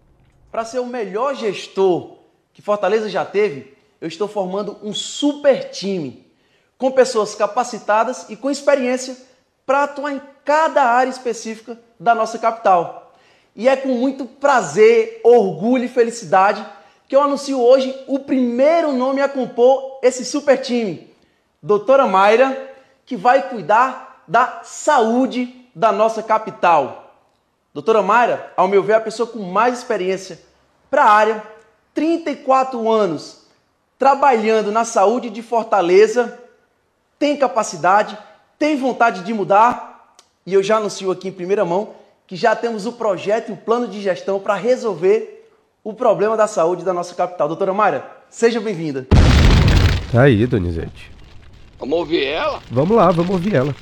Para 0.51 0.65
ser 0.65 0.79
o 0.79 0.87
melhor 0.87 1.35
gestor 1.35 2.21
que 2.55 2.63
Fortaleza 2.63 3.11
já 3.11 3.25
teve, 3.27 3.77
eu 4.01 4.09
estou 4.09 4.29
formando 4.29 4.79
um 4.83 4.95
super 4.95 5.71
time 5.71 6.28
com 6.79 6.93
pessoas 6.93 7.35
capacitadas 7.35 8.27
e 8.29 8.37
com 8.37 8.51
experiência 8.51 9.17
para 9.67 9.83
atuar 9.83 10.13
em 10.13 10.23
cada 10.45 10.83
área 10.83 11.11
específica 11.11 11.79
da 11.99 12.15
nossa 12.15 12.39
capital. 12.39 13.13
E 13.55 13.69
é 13.69 13.77
com 13.77 13.89
muito 13.89 14.25
prazer, 14.25 15.21
orgulho 15.25 15.85
e 15.85 15.89
felicidade 15.89 16.65
que 17.09 17.17
eu 17.17 17.23
anuncio 17.23 17.61
hoje 17.61 17.95
o 18.07 18.19
primeiro 18.19 18.93
nome 18.93 19.21
a 19.21 19.29
compor 19.29 19.99
esse 20.03 20.25
super 20.25 20.61
time, 20.61 21.13
doutora 21.63 22.07
Mayra, 22.07 22.71
que 23.05 23.17
vai 23.17 23.49
cuidar 23.49 24.23
da 24.29 24.61
saúde 24.63 25.69
da 25.75 25.91
nossa 25.91 26.23
capital. 26.23 27.15
Doutora 27.73 28.03
Mayra, 28.03 28.53
ao 28.57 28.69
meu 28.69 28.83
ver, 28.83 28.93
é 28.93 28.97
a 28.97 29.01
pessoa 29.01 29.27
com 29.27 29.39
mais 29.39 29.79
experiência 29.79 30.39
para 30.91 31.05
a 31.05 31.11
área, 31.11 31.43
34 31.95 32.89
anos, 32.91 33.47
trabalhando 33.99 34.71
na 34.71 34.85
saúde 34.85 35.31
de 35.31 35.43
Fortaleza 35.43 36.39
tem 37.19 37.37
capacidade, 37.37 38.17
tem 38.59 38.77
vontade 38.77 39.23
de 39.23 39.35
mudar, 39.35 40.15
e 40.47 40.55
eu 40.55 40.63
já 40.63 40.77
anuncio 40.77 41.11
aqui 41.11 41.29
em 41.29 41.33
primeira 41.33 41.65
mão 41.65 41.95
que 42.27 42.37
já 42.37 42.55
temos 42.55 42.87
o 42.87 42.93
projeto 42.93 43.49
e 43.49 43.53
o 43.53 43.57
plano 43.57 43.89
de 43.89 44.01
gestão 44.01 44.39
para 44.39 44.55
resolver 44.55 45.51
o 45.83 45.95
problema 45.95 46.37
da 46.37 46.47
saúde 46.47 46.85
da 46.85 46.93
nossa 46.93 47.15
capital. 47.15 47.49
Doutora 47.49 47.73
Mayra, 47.73 48.11
seja 48.29 48.61
bem-vinda. 48.61 49.07
Tá 50.13 50.23
aí, 50.23 50.47
Donizete. 50.47 51.11
Vamos 51.79 51.99
ouvir 51.99 52.25
ela? 52.25 52.63
Vamos 52.71 52.97
lá, 52.97 53.11
vamos 53.11 53.31
ouvir 53.31 53.55
ela. 53.55 53.75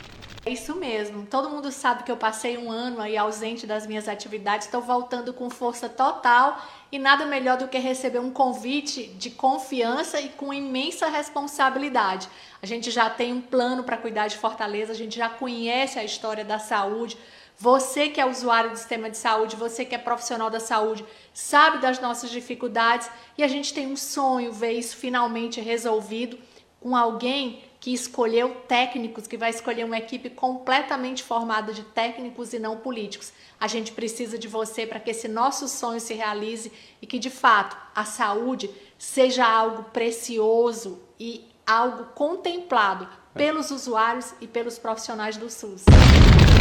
É 0.45 0.50
isso 0.50 0.76
mesmo. 0.76 1.26
Todo 1.26 1.50
mundo 1.50 1.73
sabe 1.73 2.05
que 2.05 2.12
eu 2.12 2.16
passei 2.16 2.57
um 2.57 2.71
ano 2.71 3.00
aí 3.00 3.16
ausente 3.16 3.66
das 3.66 3.85
minhas 3.85 4.07
atividades, 4.07 4.66
estou 4.66 4.81
voltando 4.81 5.33
com 5.33 5.50
força 5.50 5.88
total 5.88 6.57
e 6.90 6.99
nada 6.99 7.26
melhor 7.26 7.59
do 7.59 7.69
que 7.69 7.78
receber 7.78 8.19
um 8.19 8.31
convite 8.31 9.07
de 9.19 9.31
confiança 9.31 10.21
e 10.21 10.28
com 10.31 10.52
imensa 10.52 11.09
responsabilidade. 11.09 12.28
A 12.62 12.66
gente 12.66 12.90
já 12.90 13.11
tem 13.11 13.33
um 13.33 13.40
plano 13.40 13.85
para 13.85 13.97
cuidar 13.97 14.28
de 14.28 14.37
Fortaleza, 14.37 14.93
a 14.93 14.97
gente 14.97 15.16
já 15.16 15.28
conhece 15.28 15.99
a 15.99 16.05
história 16.05 16.45
da 16.45 16.59
saúde. 16.59 17.19
Você 17.59 18.09
que 18.09 18.21
é 18.21 18.26
usuário 18.26 18.71
do 18.71 18.76
sistema 18.76 19.11
de 19.11 19.16
saúde, 19.16 19.57
você 19.57 19.85
que 19.85 19.95
é 19.95 19.99
profissional 19.99 20.50
da 20.50 20.61
saúde, 20.61 21.05
sabe 21.33 21.78
das 21.78 21.99
nossas 21.99 22.31
dificuldades 22.31 23.11
e 23.37 23.43
a 23.43 23.49
gente 23.49 23.73
tem 23.73 23.87
um 23.87 23.97
sonho 23.97 24.52
ver 24.52 24.73
isso 24.73 24.97
finalmente 24.97 25.61
resolvido 25.61 26.38
com 26.81 26.95
alguém 26.95 27.64
que 27.87 27.95
escolheu 27.95 28.52
técnicos, 28.66 29.28
que 29.28 29.37
vai 29.37 29.50
escolher 29.50 29.85
uma 29.85 29.97
equipe 29.97 30.28
completamente 30.28 31.23
formada 31.23 31.73
de 31.73 31.85
técnicos 31.85 32.52
e 32.52 32.59
não 32.59 32.78
políticos. 32.78 33.33
A 33.61 33.69
gente 33.69 33.93
precisa 33.93 34.37
de 34.37 34.49
você 34.49 34.85
para 34.85 34.99
que 34.99 35.12
esse 35.12 35.28
nosso 35.28 35.69
sonho 35.69 36.00
se 36.00 36.12
realize 36.12 36.73
e 37.00 37.07
que, 37.07 37.16
de 37.16 37.31
fato, 37.31 37.76
a 37.95 38.05
saúde 38.05 38.69
seja 38.99 39.47
algo 39.47 39.85
precioso 39.93 41.00
e 41.16 41.45
algo 41.64 42.07
contemplado 42.07 43.09
pelos 43.33 43.71
usuários 43.71 44.35
e 44.40 44.49
pelos 44.49 44.81
profissionais 44.81 45.37
do 45.37 45.49
SUS. 45.49 45.85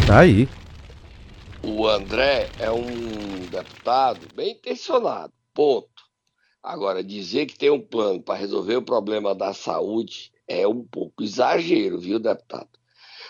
Tá 0.05 0.20
aí. 0.20 0.48
O 1.63 1.88
André 1.88 2.51
é 2.60 2.70
um 2.70 3.48
deputado 3.50 4.27
bem 4.36 4.51
intencionado, 4.51 5.34
ponto. 5.55 5.89
Agora, 6.62 7.03
dizer 7.03 7.48
que 7.48 7.58
tem 7.58 7.72
um 7.72 7.82
plano 7.82 8.22
para 8.22 8.36
resolver 8.36 8.75
o 8.75 8.84
problema 8.84 9.34
da 9.34 9.55
saúde 9.55 10.35
é 10.48 10.68
um 10.68 10.84
pouco 10.84 11.24
exagero, 11.24 12.00
viu, 12.00 12.20
deputado? 12.20 12.70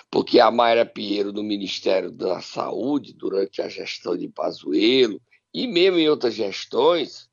Porque 0.10 0.40
a 0.40 0.52
Mayra 0.52 0.86
Pinheiro, 0.86 1.34
no 1.34 1.44
Ministério 1.44 2.12
da 2.12 2.42
Saúde, 2.42 3.14
durante 3.14 3.62
a 3.62 3.68
gestão 3.68 4.18
de 4.18 4.28
Pazuello, 4.30 5.22
e 5.54 5.68
mesmo 5.68 5.98
em 5.98 6.10
outras 6.10 6.34
gestões, 6.34 7.30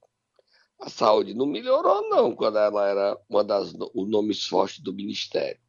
a 0.80 0.88
saúde 0.88 1.34
não 1.34 1.46
melhorou, 1.46 2.08
não, 2.08 2.34
quando 2.34 2.58
ela 2.58 2.88
era 2.88 3.18
uma 3.28 3.44
das 3.44 3.72
nomes 3.72 4.44
fortes 4.46 4.80
do 4.80 4.92
Ministério. 4.92 5.60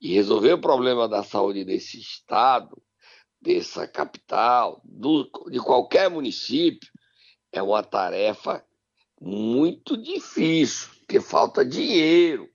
E 0.00 0.12
resolver 0.12 0.52
o 0.52 0.60
problema 0.60 1.08
da 1.08 1.22
saúde 1.22 1.64
desse 1.64 1.98
Estado, 1.98 2.76
dessa 3.40 3.86
capital, 3.86 4.80
do, 4.84 5.30
de 5.50 5.58
qualquer 5.58 6.10
município, 6.10 6.90
é 7.50 7.62
uma 7.62 7.82
tarefa 7.82 8.64
muito 9.20 9.96
difícil, 9.96 10.88
porque 10.98 11.20
falta 11.20 11.64
dinheiro. 11.64 12.51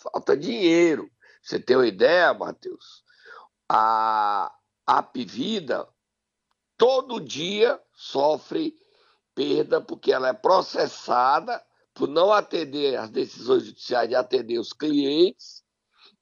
Falta 0.00 0.36
dinheiro. 0.36 1.10
Você 1.42 1.58
tem 1.58 1.76
uma 1.76 1.86
ideia, 1.86 2.32
Matheus? 2.34 3.02
A 3.68 4.52
Apivida 4.86 5.86
todo 6.76 7.20
dia 7.20 7.80
sofre 7.92 8.74
perda 9.34 9.80
porque 9.80 10.12
ela 10.12 10.28
é 10.28 10.32
processada 10.32 11.62
por 11.92 12.08
não 12.08 12.32
atender 12.32 12.96
as 12.96 13.10
decisões 13.10 13.64
judiciais 13.64 14.08
de 14.08 14.14
atender 14.14 14.58
os 14.58 14.72
clientes 14.72 15.62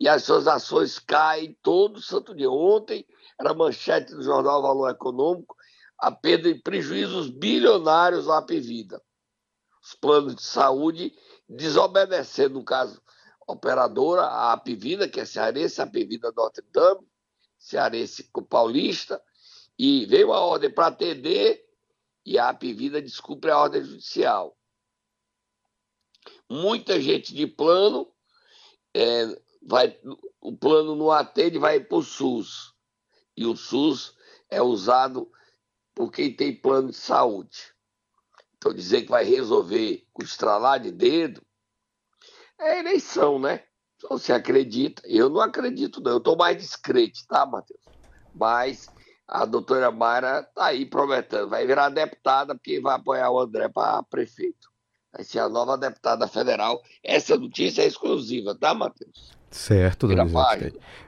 e 0.00 0.08
as 0.08 0.24
suas 0.24 0.46
ações 0.46 0.98
caem 0.98 1.56
todo 1.62 2.00
santo 2.00 2.34
dia. 2.34 2.50
Ontem 2.50 3.06
era 3.38 3.54
manchete 3.54 4.14
do 4.14 4.22
jornal 4.22 4.62
Valor 4.62 4.90
Econômico 4.90 5.54
a 5.98 6.10
perda 6.10 6.52
de 6.52 6.60
prejuízos 6.60 7.30
bilionários 7.30 8.28
à 8.28 8.38
Apivida. 8.38 9.00
Os 9.82 9.94
planos 9.94 10.34
de 10.34 10.42
saúde 10.42 11.14
desobedecendo, 11.48 12.54
no 12.54 12.64
caso, 12.64 13.00
operadora, 13.46 14.22
a 14.22 14.52
Apivida, 14.52 15.08
que 15.08 15.20
é 15.20 15.24
cearense, 15.24 15.80
a 15.80 15.84
Apivida 15.84 16.32
Notre 16.36 16.64
Dame, 16.72 17.06
cearense 17.58 18.28
paulista, 18.48 19.22
e 19.78 20.06
veio 20.06 20.32
a 20.32 20.40
ordem 20.40 20.72
para 20.72 20.88
atender 20.88 21.64
e 22.24 22.38
a 22.38 22.48
Apivida 22.48 23.00
descumpre 23.00 23.50
a 23.50 23.58
ordem 23.58 23.84
judicial. 23.84 24.58
Muita 26.50 27.00
gente 27.00 27.32
de 27.32 27.46
plano, 27.46 28.12
é, 28.92 29.26
vai, 29.62 29.96
o 30.40 30.56
plano 30.56 30.96
não 30.96 31.12
atende, 31.12 31.58
vai 31.58 31.78
para 31.78 31.98
o 31.98 32.02
SUS. 32.02 32.74
E 33.36 33.46
o 33.46 33.54
SUS 33.54 34.16
é 34.50 34.60
usado 34.60 35.30
por 35.94 36.10
quem 36.10 36.34
tem 36.34 36.54
plano 36.54 36.90
de 36.90 36.96
saúde. 36.96 37.72
Então, 38.56 38.74
dizer 38.74 39.02
que 39.02 39.10
vai 39.10 39.24
resolver 39.24 40.04
com 40.12 40.24
estralar 40.24 40.80
de 40.80 40.90
dedo 40.90 41.45
é 42.60 42.78
eleição, 42.80 43.38
né? 43.38 43.64
Então, 43.96 44.18
você 44.18 44.32
acredita? 44.32 45.02
Eu 45.06 45.28
não 45.28 45.40
acredito, 45.40 46.00
não. 46.00 46.12
Eu 46.12 46.18
estou 46.18 46.36
mais 46.36 46.56
discreto, 46.56 47.20
tá, 47.28 47.46
Matheus? 47.46 47.80
Mas 48.34 48.90
a 49.26 49.44
doutora 49.44 49.90
Mayra 49.90 50.40
está 50.40 50.66
aí 50.66 50.86
prometendo, 50.86 51.48
vai 51.48 51.66
virar 51.66 51.88
deputada 51.88 52.54
porque 52.54 52.80
vai 52.80 52.96
apoiar 52.96 53.30
o 53.30 53.40
André 53.40 53.68
para 53.68 54.02
prefeito. 54.04 54.68
Vai 55.12 55.24
ser 55.24 55.38
a 55.38 55.48
nova 55.48 55.78
deputada 55.78 56.28
federal. 56.28 56.82
Essa 57.02 57.36
notícia 57.36 57.82
é 57.82 57.86
exclusiva, 57.86 58.54
tá, 58.54 58.74
Matheus? 58.74 59.35
Certo, 59.50 60.08
Vira. 60.08 60.26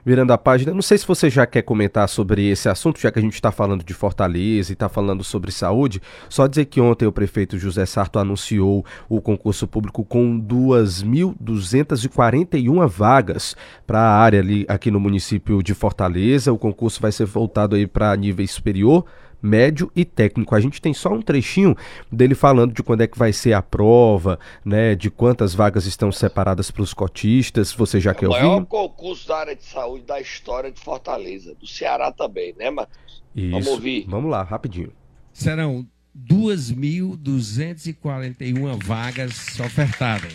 Virando 0.05 0.31
a 0.31 0.37
página, 0.37 0.73
não 0.73 0.81
sei 0.81 0.97
se 0.97 1.05
você 1.05 1.29
já 1.29 1.45
quer 1.45 1.61
comentar 1.61 2.07
sobre 2.09 2.49
esse 2.49 2.67
assunto, 2.67 2.99
já 2.99 3.11
que 3.11 3.19
a 3.19 3.21
gente 3.21 3.35
está 3.35 3.51
falando 3.51 3.83
de 3.83 3.93
Fortaleza 3.93 4.71
e 4.71 4.73
está 4.73 4.89
falando 4.89 5.23
sobre 5.23 5.51
saúde. 5.51 6.01
Só 6.29 6.47
dizer 6.47 6.65
que 6.65 6.81
ontem 6.81 7.05
o 7.05 7.11
prefeito 7.11 7.59
José 7.59 7.85
Sarto 7.85 8.17
anunciou 8.17 8.83
o 9.07 9.21
concurso 9.21 9.67
público 9.67 10.03
com 10.03 10.41
2.241 10.41 12.87
vagas 12.87 13.55
para 13.85 13.99
a 13.99 14.17
área 14.17 14.39
ali 14.39 14.65
aqui 14.67 14.89
no 14.89 14.99
município 14.99 15.61
de 15.61 15.73
Fortaleza. 15.73 16.51
O 16.51 16.57
concurso 16.57 16.99
vai 17.01 17.11
ser 17.11 17.25
voltado 17.25 17.75
aí 17.75 17.85
para 17.85 18.15
nível 18.15 18.47
superior 18.47 19.05
médio 19.41 19.91
e 19.95 20.05
técnico. 20.05 20.55
A 20.55 20.59
gente 20.59 20.81
tem 20.81 20.93
só 20.93 21.13
um 21.13 21.21
trechinho 21.21 21.75
dele 22.11 22.35
falando 22.35 22.73
de 22.73 22.83
quando 22.83 23.01
é 23.01 23.07
que 23.07 23.17
vai 23.17 23.33
ser 23.33 23.53
a 23.53 23.61
prova, 23.61 24.39
né, 24.63 24.95
de 24.95 25.09
quantas 25.09 25.53
vagas 25.53 25.85
estão 25.85 26.11
separadas 26.11 26.71
para 26.71 26.81
os 26.81 26.93
cotistas. 26.93 27.71
Você 27.73 27.99
já 27.99 28.11
é 28.11 28.13
quer 28.13 28.27
ouvir? 28.27 28.39
O 28.39 28.49
maior 28.49 28.65
concurso 28.65 29.27
da 29.27 29.37
área 29.37 29.55
de 29.55 29.63
saúde 29.63 30.05
da 30.05 30.19
história 30.19 30.71
de 30.71 30.79
Fortaleza, 30.79 31.55
do 31.55 31.67
Ceará 31.67 32.11
também, 32.11 32.53
né, 32.57 32.69
Matheus? 32.69 33.23
Isso. 33.35 33.51
Vamos 33.51 33.67
ouvir. 33.67 34.05
Vamos 34.07 34.31
lá, 34.31 34.43
rapidinho. 34.43 34.91
Serão 35.31 35.87
2.241 36.17 38.83
vagas 38.83 39.59
ofertadas. 39.59 40.33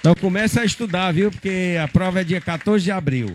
Então 0.00 0.14
começa 0.14 0.60
a 0.60 0.64
estudar, 0.64 1.12
viu? 1.12 1.30
Porque 1.30 1.76
a 1.82 1.88
prova 1.88 2.20
é 2.20 2.24
dia 2.24 2.40
14 2.40 2.84
de 2.84 2.90
abril. 2.90 3.34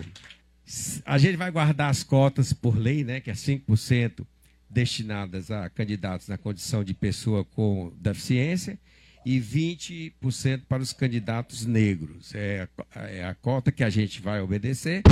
A 1.04 1.18
gente 1.18 1.36
vai 1.36 1.50
guardar 1.50 1.90
as 1.90 2.04
cotas 2.04 2.52
por 2.52 2.78
lei, 2.78 3.02
né? 3.02 3.20
Que 3.20 3.30
é 3.30 3.34
5% 3.34 4.24
destinadas 4.70 5.50
a 5.50 5.68
candidatos 5.68 6.28
na 6.28 6.38
condição 6.38 6.84
de 6.84 6.94
pessoa 6.94 7.44
com 7.44 7.92
deficiência 7.96 8.78
e 9.26 9.40
20% 9.40 10.62
para 10.68 10.80
os 10.82 10.92
candidatos 10.92 11.66
negros. 11.66 12.32
É 12.34 12.68
a, 12.94 13.02
é 13.02 13.24
a, 13.24 13.34
cota 13.34 13.72
que 13.72 13.84
a 13.84 13.90
gente 13.90 14.22
vai 14.22 14.40
obedecer. 14.40 15.02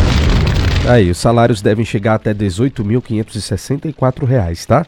Aí, 0.88 1.11
os 1.11 1.18
salários 1.18 1.61
devem 1.61 1.85
chegar 1.85 2.14
até 2.14 2.31
R$ 2.31 2.38
18.564, 2.38 4.66
tá? 4.66 4.87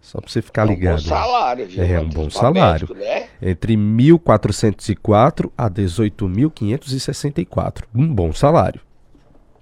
Só 0.00 0.18
para 0.20 0.30
você 0.30 0.40
ficar 0.40 0.64
ligado. 0.64 0.98
É 0.98 1.00
um 1.00 1.02
bom 1.02 1.08
salário, 1.08 1.66
viu? 1.66 1.82
É 1.82 2.00
um 2.00 2.08
bom 2.08 2.30
salário. 2.30 2.88
Médico, 2.88 2.94
né? 2.94 3.28
Entre 3.42 3.76
1.404 3.76 5.50
a 5.56 5.68
18.564. 5.68 7.82
Um 7.94 8.06
bom 8.12 8.32
salário. 8.32 8.80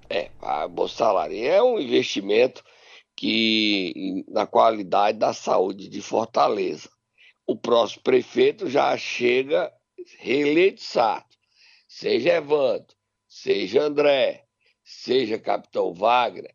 É, 0.08 0.30
um 0.66 0.68
bom 0.68 0.86
salário. 0.86 1.36
É 1.36 1.60
um 1.62 1.78
investimento 1.78 2.62
que 3.16 4.24
na 4.28 4.46
qualidade 4.46 5.18
da 5.18 5.32
saúde 5.32 5.88
de 5.88 6.02
Fortaleza. 6.02 6.88
O 7.46 7.56
próximo 7.56 8.02
prefeito 8.02 8.68
já 8.68 8.96
chega 8.96 9.72
reeleito 10.18 10.82
Sarto, 10.82 11.36
seja 11.88 12.34
Evandro, 12.34 12.94
seja 13.28 13.82
André, 13.82 14.44
seja 14.82 15.38
Capitão 15.38 15.92
Wagner 15.92 16.54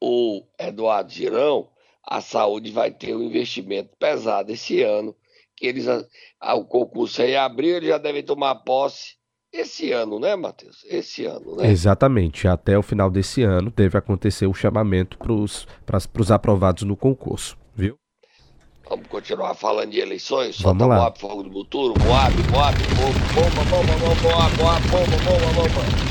ou 0.00 0.50
Eduardo 0.58 1.12
Girão, 1.12 1.70
a 2.02 2.20
saúde 2.20 2.72
vai 2.72 2.90
ter 2.90 3.14
um 3.14 3.22
investimento 3.22 3.94
pesado 3.98 4.50
esse 4.50 4.82
ano, 4.82 5.14
que 5.56 5.66
eles 5.66 5.86
o 6.40 6.64
concurso 6.64 7.20
aí 7.22 7.36
abriu, 7.36 7.76
eles 7.76 7.88
já 7.88 7.98
devem 7.98 8.22
tomar 8.22 8.54
posse 8.56 9.19
esse 9.52 9.90
ano, 9.92 10.18
né, 10.20 10.36
Matheus? 10.36 10.84
Esse 10.88 11.24
ano, 11.24 11.56
né? 11.56 11.68
Exatamente. 11.70 12.46
Até 12.46 12.78
o 12.78 12.82
final 12.82 13.10
desse 13.10 13.42
ano 13.42 13.72
deve 13.74 13.98
acontecer 13.98 14.46
o 14.46 14.54
chamamento 14.54 15.18
para 15.18 15.32
os 16.22 16.30
aprovados 16.30 16.84
no 16.84 16.96
concurso, 16.96 17.56
viu? 17.74 17.96
Vamos 18.88 19.06
continuar 19.08 19.54
falando 19.54 19.90
de 19.90 20.00
eleições? 20.00 20.60
Vamos 20.60 20.86
lá. 20.88 20.96
Moab, 20.96 21.18
fogo 21.18 21.42
do 21.44 21.50
Buturo, 21.50 21.94
Moab, 22.04 22.34
Moab, 22.50 22.76
bomba, 22.96 23.64
bomba, 23.64 23.92
bomba, 23.98 24.22
Moab, 24.22 24.56
Moab, 24.56 24.88
bomba, 24.88 25.16
bomba, 25.24 25.68
bomba. 25.68 26.10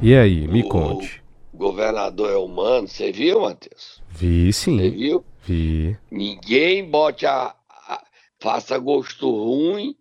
E 0.00 0.14
aí, 0.14 0.46
me 0.46 0.62
o 0.62 0.68
conte. 0.68 1.22
governador 1.52 2.30
é 2.30 2.36
humano, 2.36 2.86
você 2.86 3.10
viu, 3.10 3.40
Matheus? 3.40 4.00
Vi 4.10 4.52
sim. 4.52 4.76
Você 4.78 4.90
viu? 4.90 5.24
Vi. 5.48 5.98
Ninguém 6.10 6.84
bote 6.84 7.24
a, 7.24 7.56
a, 7.70 8.06
faça 8.38 8.76
gosto 8.76 9.30
ruim 9.30 9.96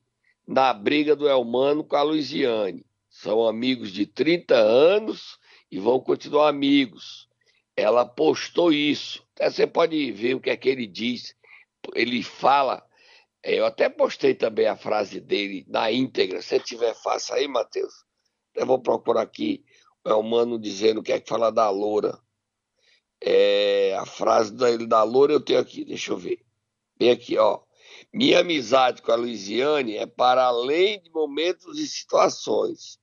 na 0.45 0.73
briga 0.73 1.15
do 1.15 1.27
Elmano 1.27 1.85
com 1.85 1.95
a 1.95 2.01
Luiziane. 2.01 2.85
São 3.09 3.47
amigos 3.47 3.91
de 3.91 4.05
30 4.05 4.55
anos 4.55 5.39
e 5.71 5.79
vão 5.79 6.01
continuar 6.01 6.49
amigos. 6.49 7.29
Ela 7.77 8.05
postou 8.05 8.73
isso. 8.73 9.25
Até 9.35 9.49
você 9.49 9.65
pode 9.65 10.11
ver 10.11 10.35
o 10.35 10.41
que 10.41 10.49
é 10.49 10.57
que 10.57 10.67
ele 10.67 10.85
diz. 10.85 11.33
Ele 11.95 12.21
fala. 12.21 12.85
Eu 13.41 13.65
até 13.65 13.87
postei 13.87 14.35
também 14.35 14.67
a 14.67 14.75
frase 14.75 15.21
dele 15.21 15.63
na 15.67 15.89
íntegra. 15.89 16.41
Se 16.41 16.59
tiver, 16.59 16.93
faça 16.95 17.35
aí, 17.35 17.47
Matheus. 17.47 17.93
Eu 18.53 18.65
vou 18.65 18.79
procurar 18.79 19.21
aqui 19.21 19.63
o 20.03 20.09
Elmano 20.09 20.59
dizendo 20.59 20.99
o 20.99 21.03
que 21.03 21.13
é 21.13 21.19
que 21.21 21.29
fala 21.29 21.51
da 21.51 21.69
loura. 21.69 22.19
É, 23.21 23.97
a 23.99 24.05
frase 24.05 24.53
da, 24.53 24.75
da 24.77 25.03
Loura 25.03 25.33
eu 25.33 25.39
tenho 25.39 25.59
aqui, 25.59 25.83
deixa 25.83 26.11
eu 26.11 26.17
ver. 26.17 26.39
Bem 26.97 27.11
aqui, 27.11 27.37
ó. 27.37 27.59
Minha 28.13 28.39
amizade 28.39 29.01
com 29.01 29.11
a 29.11 29.15
Luiziane 29.15 29.95
é 29.95 30.05
para 30.05 30.45
além 30.45 31.01
de 31.01 31.09
momentos 31.11 31.77
e 31.77 31.87
situações. 31.87 32.97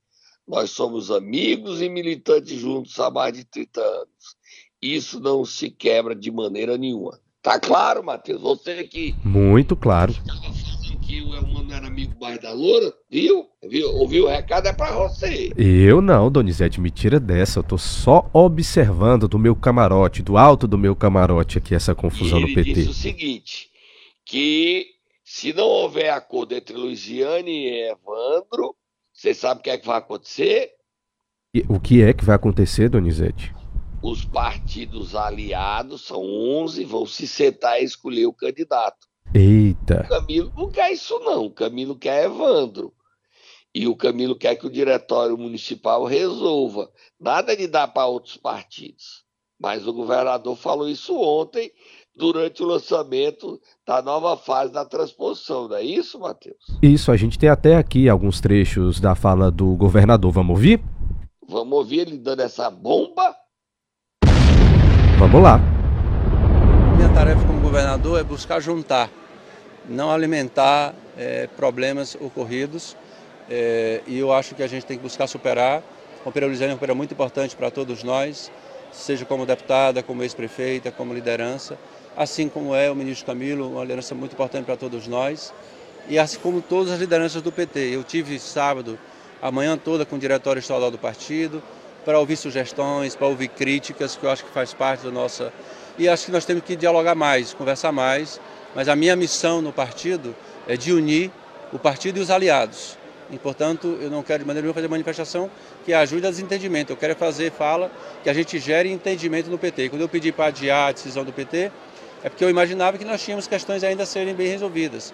Nós 0.47 0.71
somos 0.71 1.09
amigos 1.09 1.81
e 1.81 1.89
militantes 1.89 2.59
juntos 2.59 2.99
há 2.99 3.09
mais 3.09 3.33
de 3.33 3.45
30 3.45 3.81
anos. 3.81 4.35
Isso 4.81 5.19
não 5.19 5.43
se 5.43 5.69
quebra 5.69 6.15
de 6.15 6.31
maneira 6.31 6.77
nenhuma. 6.77 7.19
Tá 7.41 7.59
claro, 7.59 8.03
Matheus? 8.03 8.41
Você 8.41 8.83
que. 8.83 9.15
Muito 9.23 9.75
claro. 9.75 10.13
Que 11.05 11.21
o 11.21 11.35
Elmano 11.35 11.71
era 11.71 11.85
amigo 11.85 12.15
mais 12.19 12.41
da 12.41 12.51
Loura, 12.51 12.91
viu? 13.09 13.45
viu? 13.63 13.89
Ouviu 13.91 14.25
o 14.25 14.27
recado? 14.27 14.67
É 14.67 14.73
pra 14.73 14.91
você. 14.91 15.51
Eu 15.55 16.01
não, 16.01 16.31
Donizete, 16.31 16.81
me 16.81 16.89
tira 16.89 17.19
dessa. 17.19 17.59
Eu 17.59 17.63
tô 17.63 17.77
só 17.77 18.27
observando 18.33 19.27
do 19.27 19.37
meu 19.37 19.55
camarote, 19.55 20.23
do 20.23 20.35
alto 20.35 20.67
do 20.67 20.79
meu 20.79 20.95
camarote 20.95 21.59
aqui, 21.59 21.75
essa 21.75 21.93
confusão 21.93 22.39
no 22.39 22.47
PT. 22.47 22.59
Ele 22.59 22.73
disse 22.73 22.89
o 22.89 22.93
seguinte: 22.93 23.69
que 24.25 24.87
se 25.23 25.53
não 25.53 25.65
houver 25.65 26.09
acordo 26.09 26.55
entre 26.55 26.75
Luiziane 26.75 27.51
e 27.51 27.91
Evandro, 27.91 28.75
você 29.13 29.33
sabe 29.33 29.59
o 29.59 29.63
que 29.63 29.69
é 29.69 29.77
que 29.77 29.85
vai 29.85 29.99
acontecer? 29.99 30.71
E 31.53 31.63
o 31.69 31.79
que 31.79 32.01
é 32.01 32.13
que 32.13 32.25
vai 32.25 32.35
acontecer, 32.35 32.89
Donizete? 32.89 33.53
Os 34.01 34.25
partidos 34.25 35.15
aliados, 35.15 36.05
são 36.05 36.21
11, 36.23 36.83
vão 36.83 37.05
se 37.05 37.27
sentar 37.27 37.79
e 37.79 37.85
escolher 37.85 38.25
o 38.25 38.33
candidato. 38.33 39.07
Eita. 39.35 40.05
O 40.05 40.07
Camilo 40.07 40.53
não 40.55 40.69
quer 40.69 40.91
isso, 40.91 41.19
não. 41.19 41.45
O 41.45 41.51
Camilo 41.51 41.95
quer 41.97 42.25
Evandro. 42.25 42.93
E 43.73 43.85
o 43.87 43.95
Camilo 43.95 44.35
quer 44.37 44.55
que 44.55 44.65
o 44.65 44.71
diretório 44.71 45.37
municipal 45.37 46.05
resolva. 46.05 46.89
Nada 47.19 47.55
de 47.55 47.67
dar 47.67 47.89
para 47.89 48.07
outros 48.07 48.37
partidos. 48.37 49.25
Mas 49.59 49.85
o 49.85 49.93
governador 49.93 50.55
falou 50.55 50.87
isso 50.87 51.19
ontem, 51.19 51.71
durante 52.15 52.63
o 52.63 52.65
lançamento 52.65 53.59
da 53.85 54.01
nova 54.01 54.37
fase 54.37 54.71
da 54.71 54.85
transposição, 54.85 55.67
não 55.67 55.75
é 55.75 55.83
isso, 55.83 56.19
Matheus? 56.19 56.57
Isso, 56.81 57.11
a 57.11 57.17
gente 57.17 57.37
tem 57.37 57.49
até 57.49 57.75
aqui 57.75 58.07
alguns 58.07 58.39
trechos 58.39 58.99
da 58.99 59.15
fala 59.15 59.51
do 59.51 59.75
governador. 59.75 60.31
Vamos 60.31 60.55
ouvir? 60.55 60.81
Vamos 61.47 61.77
ouvir 61.77 61.99
ele 61.99 62.17
dando 62.17 62.41
essa 62.41 62.69
bomba? 62.69 63.35
Vamos 65.19 65.41
lá. 65.41 65.59
Minha 66.95 67.13
tarefa 67.13 67.45
como 67.45 67.61
governador 67.61 68.19
é 68.19 68.23
buscar 68.23 68.59
juntar, 68.59 69.09
não 69.89 70.11
alimentar 70.11 70.93
é, 71.17 71.47
problemas 71.55 72.15
ocorridos. 72.19 72.95
É, 73.49 74.01
e 74.07 74.17
eu 74.17 74.33
acho 74.33 74.55
que 74.55 74.63
a 74.63 74.67
gente 74.67 74.85
tem 74.85 74.97
que 74.97 75.03
buscar 75.03 75.27
superar. 75.27 75.83
A 76.21 76.23
Companheira 76.23 76.47
Luiziane 76.47 76.71
é 76.71 76.73
uma 76.73 76.77
companheira 76.77 76.95
muito 76.95 77.13
importante 77.13 77.55
para 77.55 77.69
todos 77.69 78.03
nós, 78.03 78.51
seja 78.91 79.25
como 79.25 79.45
deputada, 79.45 80.01
como 80.01 80.23
ex-prefeita, 80.23 80.91
como 80.91 81.13
liderança, 81.13 81.77
assim 82.17 82.49
como 82.49 82.73
é 82.73 82.89
o 82.89 82.95
ministro 82.95 83.27
Camilo, 83.27 83.73
uma 83.73 83.81
liderança 83.81 84.15
muito 84.15 84.33
importante 84.33 84.65
para 84.65 84.75
todos 84.75 85.07
nós, 85.07 85.53
e 86.07 86.17
assim 86.17 86.39
como 86.39 86.61
todas 86.61 86.91
as 86.93 86.99
lideranças 86.99 87.41
do 87.41 87.51
PT. 87.51 87.79
Eu 87.93 88.03
tive 88.03 88.39
sábado 88.39 88.97
a 89.39 89.51
manhã 89.51 89.77
toda 89.77 90.05
com 90.05 90.15
o 90.15 90.19
diretório 90.19 90.59
estadual 90.59 90.89
do 90.89 90.97
partido, 90.97 91.61
para 92.03 92.19
ouvir 92.19 92.37
sugestões, 92.37 93.15
para 93.15 93.27
ouvir 93.27 93.49
críticas, 93.49 94.15
que 94.15 94.23
eu 94.25 94.31
acho 94.31 94.45
que 94.45 94.51
faz 94.51 94.73
parte 94.73 95.03
da 95.03 95.11
nossa. 95.11 95.51
E 95.97 96.07
acho 96.07 96.25
que 96.25 96.31
nós 96.31 96.45
temos 96.45 96.63
que 96.63 96.75
dialogar 96.75 97.15
mais, 97.15 97.53
conversar 97.53 97.91
mais, 97.91 98.39
mas 98.75 98.89
a 98.89 98.95
minha 98.95 99.15
missão 99.15 99.61
no 99.61 99.71
partido 99.71 100.35
é 100.67 100.75
de 100.75 100.91
unir 100.91 101.31
o 101.71 101.79
partido 101.79 102.19
e 102.19 102.21
os 102.21 102.29
aliados. 102.29 102.97
E, 103.31 103.39
portanto, 103.39 103.97
eu 103.99 104.09
não 104.09 104.21
quero 104.21 104.39
de 104.39 104.45
maneira 104.45 104.63
nenhuma 104.65 104.75
fazer 104.75 104.87
manifestação 104.87 105.49
que 105.83 105.93
ajude 105.93 106.27
a 106.27 106.29
desentendimento. 106.29 106.91
Eu 106.91 106.97
quero 106.97 107.15
fazer 107.15 107.51
fala 107.51 107.91
que 108.23 108.29
a 108.29 108.33
gente 108.33 108.59
gere 108.59 108.91
entendimento 108.91 109.49
no 109.49 109.57
PT. 109.57 109.89
Quando 109.89 110.01
eu 110.01 110.09
pedi 110.09 110.31
para 110.31 110.47
adiar 110.47 110.89
a 110.89 110.91
decisão 110.91 111.23
do 111.23 111.33
PT, 111.33 111.71
é 112.23 112.29
porque 112.29 112.43
eu 112.43 112.49
imaginava 112.49 112.97
que 112.97 113.05
nós 113.05 113.23
tínhamos 113.23 113.47
questões 113.47 113.83
ainda 113.83 114.03
a 114.03 114.05
serem 114.05 114.35
bem 114.35 114.47
resolvidas. 114.47 115.13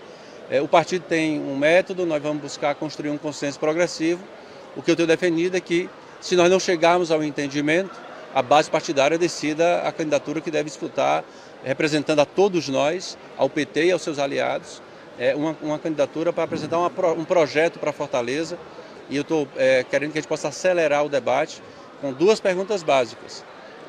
É, 0.50 0.62
o 0.62 0.68
partido 0.68 1.06
tem 1.08 1.40
um 1.40 1.56
método, 1.56 2.06
nós 2.06 2.22
vamos 2.22 2.42
buscar 2.42 2.76
construir 2.76 3.10
um 3.10 3.18
consenso 3.18 3.58
progressivo. 3.60 4.22
O 4.76 4.82
que 4.82 4.92
eu 4.92 4.96
tenho 4.96 5.08
defendido 5.08 5.56
é 5.56 5.62
que, 5.62 5.90
se 6.20 6.36
nós 6.36 6.50
não 6.50 6.60
chegarmos 6.60 7.12
ao 7.12 7.24
entendimento, 7.24 7.96
a 8.34 8.42
base 8.42 8.70
partidária 8.70 9.18
decida 9.18 9.82
a 9.82 9.92
candidatura 9.92 10.42
que 10.42 10.52
deve 10.52 10.66
disputar, 10.66 11.24
representando 11.64 12.20
a 12.20 12.26
todos 12.26 12.68
nós, 12.70 13.18
ao 13.38 13.50
PT 13.50 13.86
e 13.86 13.92
aos 13.92 14.02
seus 14.02 14.20
aliados, 14.20 14.82
é, 15.20 15.36
uma, 15.36 15.56
uma 15.62 15.80
candidatura 15.80 16.32
para 16.34 16.44
apresentar 16.44 16.78
uma, 16.80 16.92
um 17.18 17.26
projeto 17.26 17.80
para 17.80 17.92
Fortaleza. 17.92 18.58
E 19.10 19.16
eu 19.16 19.22
estou 19.22 19.48
é, 19.58 19.84
querendo 19.84 20.12
que 20.12 20.20
a 20.20 20.22
gente 20.22 20.30
possa 20.30 20.48
acelerar 20.48 21.06
o 21.06 21.10
debate 21.10 21.62
com 22.00 22.14
duas 22.14 22.40
perguntas 22.40 22.82
básicas. 22.82 23.44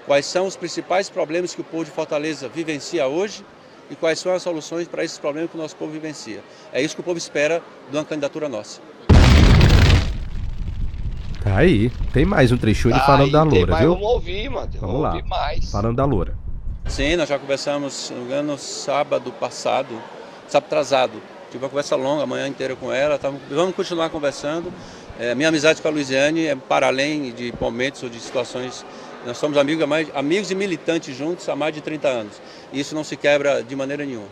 Quais 0.07 0.27
são 0.27 0.47
os 0.47 0.57
principais 0.57 1.09
problemas 1.09 1.55
que 1.55 1.61
o 1.61 1.65
povo 1.65 1.85
de 1.85 1.91
Fortaleza 1.91 2.49
vivencia 2.49 3.07
hoje? 3.07 3.45
e 3.93 3.95
quais 3.97 4.19
são 4.19 4.33
as 4.33 4.43
soluções 4.43 4.89
para 4.89 5.05
esses 5.05 5.19
problemas 5.19 5.51
que 5.51 5.57
o 5.57 5.61
nosso 5.61 5.77
povo 5.77 5.93
vivencia. 5.93 6.41
É 6.73 6.81
isso 6.81 6.95
que 6.95 7.03
o 7.03 7.05
povo 7.05 7.19
espera 7.19 7.63
de 7.91 7.97
uma 7.97 8.05
candidatura 8.05 8.49
nossa. 8.49 8.81
Tá 11.45 11.59
aí. 11.59 11.91
Tem 12.13 12.25
mais 12.25 12.51
um 12.51 12.57
trechinho 12.57 12.95
tá 12.95 13.01
falando 13.01 13.27
aí, 13.27 13.33
da 13.33 13.43
Loura, 13.43 13.77
viu? 13.77 13.95
Vamos 13.95 14.09
ouvir, 14.09 14.49
mano. 14.49 14.71
Vamos 14.81 15.03
lá. 15.03 15.23
Mais. 15.25 15.71
Falando 15.71 15.97
da 15.97 16.05
Loura. 16.07 16.42
Sim, 16.87 17.17
nós 17.17 17.29
já 17.29 17.39
conversamos, 17.39 17.93
se 17.93 18.13
não 18.13 18.21
me 18.21 18.27
engano, 18.27 18.59
sábado 18.59 19.33
passado, 19.33 20.01
sábado 20.49 20.67
atrasado. 20.67 21.23
Tive 21.51 21.65
uma 21.65 21.71
conversa 21.71 21.97
longa, 21.97 22.23
a 22.23 22.27
manhã 22.27 22.49
inteira 22.49 22.77
com 22.77 22.93
ela. 22.93 23.19
Tava, 23.19 23.37
vamos 23.51 23.75
continuar 23.75 24.11
conversando. 24.11 24.73
É, 25.19 25.35
minha 25.35 25.49
amizade 25.49 25.83
com 25.83 25.89
a 25.89 25.91
Luiziane 25.91 26.47
é 26.47 26.57
para 26.57 26.87
além 26.87 27.33
de 27.33 27.53
momentos 27.61 28.03
ou 28.03 28.09
de 28.09 28.19
situações 28.19 28.85
nós 29.25 29.39
somos 29.39 29.57
amigos, 29.57 29.87
mais, 29.87 30.09
amigos 30.15 30.51
e 30.51 30.55
militantes 30.55 31.17
juntos 31.17 31.49
há 31.49 31.55
mais 31.55 31.73
de 31.73 31.81
30 31.81 32.09
anos. 32.09 32.43
E 32.73 32.81
isso 32.81 32.95
não 32.95 33.05
se 33.05 33.17
quebra 33.17 33.63
de 33.63 33.77
maneira 33.77 34.05
nenhuma. 34.05 34.27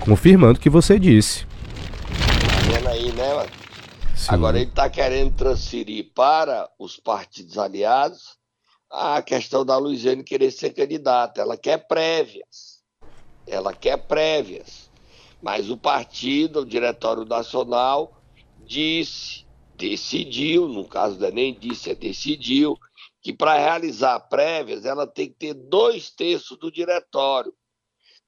Confirmando 0.00 0.58
o 0.58 0.60
que 0.60 0.68
você 0.68 0.98
disse. 0.98 1.46
Tá 1.46 2.72
vendo 2.72 2.88
aí, 2.88 3.12
né, 3.12 3.34
mano? 3.34 3.50
Agora 4.28 4.56
ele 4.56 4.68
está 4.68 4.88
querendo 4.90 5.32
transferir 5.32 6.10
para 6.14 6.68
os 6.78 6.96
partidos 6.96 7.58
aliados 7.58 8.36
a 8.92 9.22
questão 9.22 9.64
da 9.64 9.78
Luiziane 9.78 10.22
querer 10.22 10.50
ser 10.50 10.74
candidata. 10.74 11.40
Ela 11.40 11.56
quer 11.56 11.78
prévias. 11.88 12.82
Ela 13.46 13.72
quer 13.72 13.96
prévias. 13.96 14.90
Mas 15.40 15.70
o 15.70 15.76
partido, 15.76 16.60
o 16.60 16.66
Diretório 16.66 17.24
Nacional, 17.24 18.22
disse, 18.58 19.46
decidiu, 19.74 20.68
no 20.68 20.86
caso 20.86 21.18
da 21.18 21.30
nem 21.30 21.58
disse, 21.58 21.90
é 21.90 21.94
decidiu, 21.94 22.78
que 23.22 23.32
para 23.32 23.56
realizar 23.56 24.20
prévias 24.20 24.84
ela 24.84 25.06
tem 25.06 25.28
que 25.28 25.36
ter 25.36 25.54
dois 25.54 26.10
terços 26.10 26.58
do 26.58 26.70
diretório, 26.70 27.54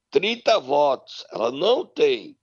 30 0.09 0.59
votos. 0.59 1.25
Ela 1.31 1.51
não 1.51 1.85
tem. 1.85 2.37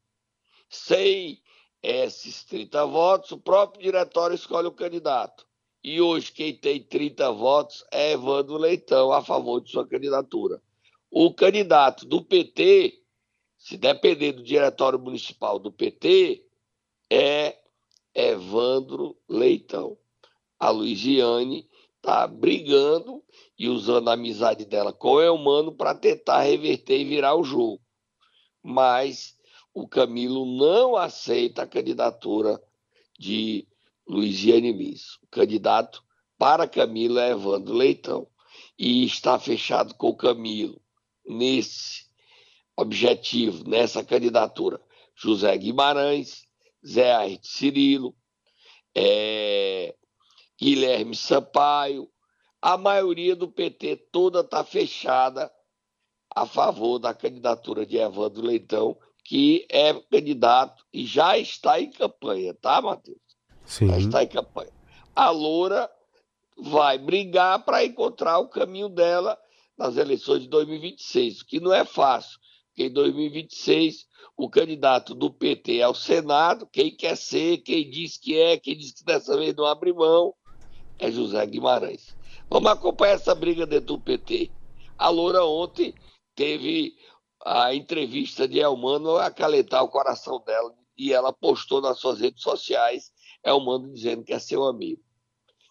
Sem 0.71 1.43
esses 1.83 2.45
30 2.45 2.87
votos, 2.87 3.33
o 3.33 3.39
próprio 3.39 3.83
diretório 3.83 4.35
escolhe 4.35 4.69
o 4.69 4.73
candidato. 4.73 5.47
E 5.85 6.01
hoje 6.01 6.31
quem 6.31 6.55
tem 6.55 6.81
30 6.81 7.33
votos 7.33 7.85
é 7.91 8.13
Evandro 8.13 8.57
Leitão 8.57 9.13
a 9.13 9.23
favor 9.23 9.61
de 9.61 9.71
sua 9.71 9.87
candidatura. 9.87 10.63
O 11.11 11.35
candidato 11.35 12.07
do 12.07 12.23
PT, 12.23 13.03
se 13.59 13.77
depender 13.77 14.33
do 14.33 14.45
diretório 14.45 14.99
municipal 14.99 15.59
do 15.59 15.73
PT, 15.73 16.47
é 17.11 17.59
Evandro 18.15 19.17
Leitão. 19.29 19.99
A 20.59 20.71
Luiziane 20.71 21.69
tá 22.01 22.27
brigando 22.29 23.23
e 23.59 23.69
usando 23.69 24.09
a 24.09 24.13
amizade 24.13 24.65
dela 24.65 24.93
com 24.93 25.15
o 25.15 25.21
Elmano 25.21 25.73
para 25.73 25.95
tentar 25.95 26.43
reverter 26.43 27.01
e 27.01 27.05
virar 27.05 27.35
o 27.35 27.45
jogo. 27.45 27.81
Mas 28.63 29.37
o 29.75 29.89
Camilo 29.89 30.47
não 30.47 30.97
aceita 30.97 31.63
a 31.63 31.67
candidatura 31.67 32.63
de 33.19 33.67
Luiziane 34.07 34.73
Miss. 34.73 35.17
O 35.23 35.27
candidato 35.29 36.03
para 36.39 36.69
Camilo 36.69 37.19
é 37.19 37.31
Evandro 37.31 37.75
Leitão. 37.75 38.27
E 38.79 39.05
está 39.05 39.39
fechado 39.39 39.95
com 39.95 40.09
o 40.09 40.17
Camilo 40.17 40.81
nesse 41.27 42.07
objetivo, 42.77 43.69
nessa 43.69 44.05
candidatura. 44.05 44.81
José 45.15 45.57
Guimarães, 45.57 46.45
Zé 46.87 47.13
Ayrton 47.15 47.45
Cirilo, 47.45 48.17
é, 48.95 49.95
Guilherme 50.61 51.15
Sampaio, 51.15 52.11
a 52.61 52.77
maioria 52.77 53.35
do 53.35 53.49
PT 53.49 53.97
toda 54.11 54.41
está 54.41 54.65
fechada 54.65 55.53
a 56.35 56.47
favor 56.47 56.99
da 56.99 57.13
candidatura 57.13 57.85
de 57.85 57.99
Evandro 57.99 58.43
Leitão, 58.43 58.97
que 59.25 59.67
é 59.69 59.93
candidato 59.95 60.85
e 60.93 61.05
já 61.05 61.37
está 61.39 61.81
em 61.81 61.91
campanha, 61.91 62.55
tá, 62.55 62.81
Matheus? 62.81 63.21
Sim. 63.65 63.89
Já 63.89 63.99
está 63.99 64.23
em 64.23 64.29
campanha. 64.29 64.73
A 65.15 65.31
Loura 65.31 65.91
vai 66.57 66.99
brigar 66.99 67.65
para 67.65 67.85
encontrar 67.85 68.39
o 68.39 68.49
caminho 68.49 68.89
dela 68.89 69.39
nas 69.77 69.97
eleições 69.97 70.43
de 70.43 70.49
2026, 70.49 71.41
o 71.41 71.47
que 71.47 71.61
não 71.61 71.73
é 71.73 71.85
fácil, 71.85 72.39
porque 72.69 72.85
em 72.85 72.93
2026 72.93 74.07
o 74.37 74.49
candidato 74.49 75.15
do 75.15 75.31
PT 75.31 75.83
ao 75.83 75.95
Senado, 75.95 76.67
quem 76.67 76.95
quer 76.95 77.17
ser, 77.17 77.59
quem 77.59 77.89
diz 77.91 78.17
que 78.17 78.39
é, 78.39 78.57
quem 78.57 78.77
diz 78.77 78.93
que 78.93 79.05
dessa 79.05 79.37
vez 79.37 79.55
não 79.55 79.67
abre 79.67 79.93
mão, 79.93 80.35
é 80.99 81.11
José 81.11 81.45
Guimarães. 81.47 82.17
Vamos 82.49 82.71
acompanhar 82.71 83.15
essa 83.15 83.35
briga 83.35 83.67
dentro 83.67 83.97
do 83.97 84.01
PT. 84.01 84.51
A 84.97 85.09
Loura 85.09 85.45
ontem 85.45 85.95
teve 86.35 86.95
a 87.45 87.75
entrevista 87.75 88.47
de 88.47 88.61
Elmano 88.61 89.17
acalentar 89.17 89.83
o 89.83 89.89
coração 89.89 90.41
dela 90.45 90.73
e 90.97 91.13
ela 91.13 91.33
postou 91.33 91.81
nas 91.81 91.99
suas 91.99 92.21
redes 92.21 92.43
sociais 92.43 93.11
Elmano 93.45 93.93
dizendo 93.93 94.25
que 94.25 94.33
é 94.33 94.39
seu 94.39 94.65
amigo. 94.65 95.01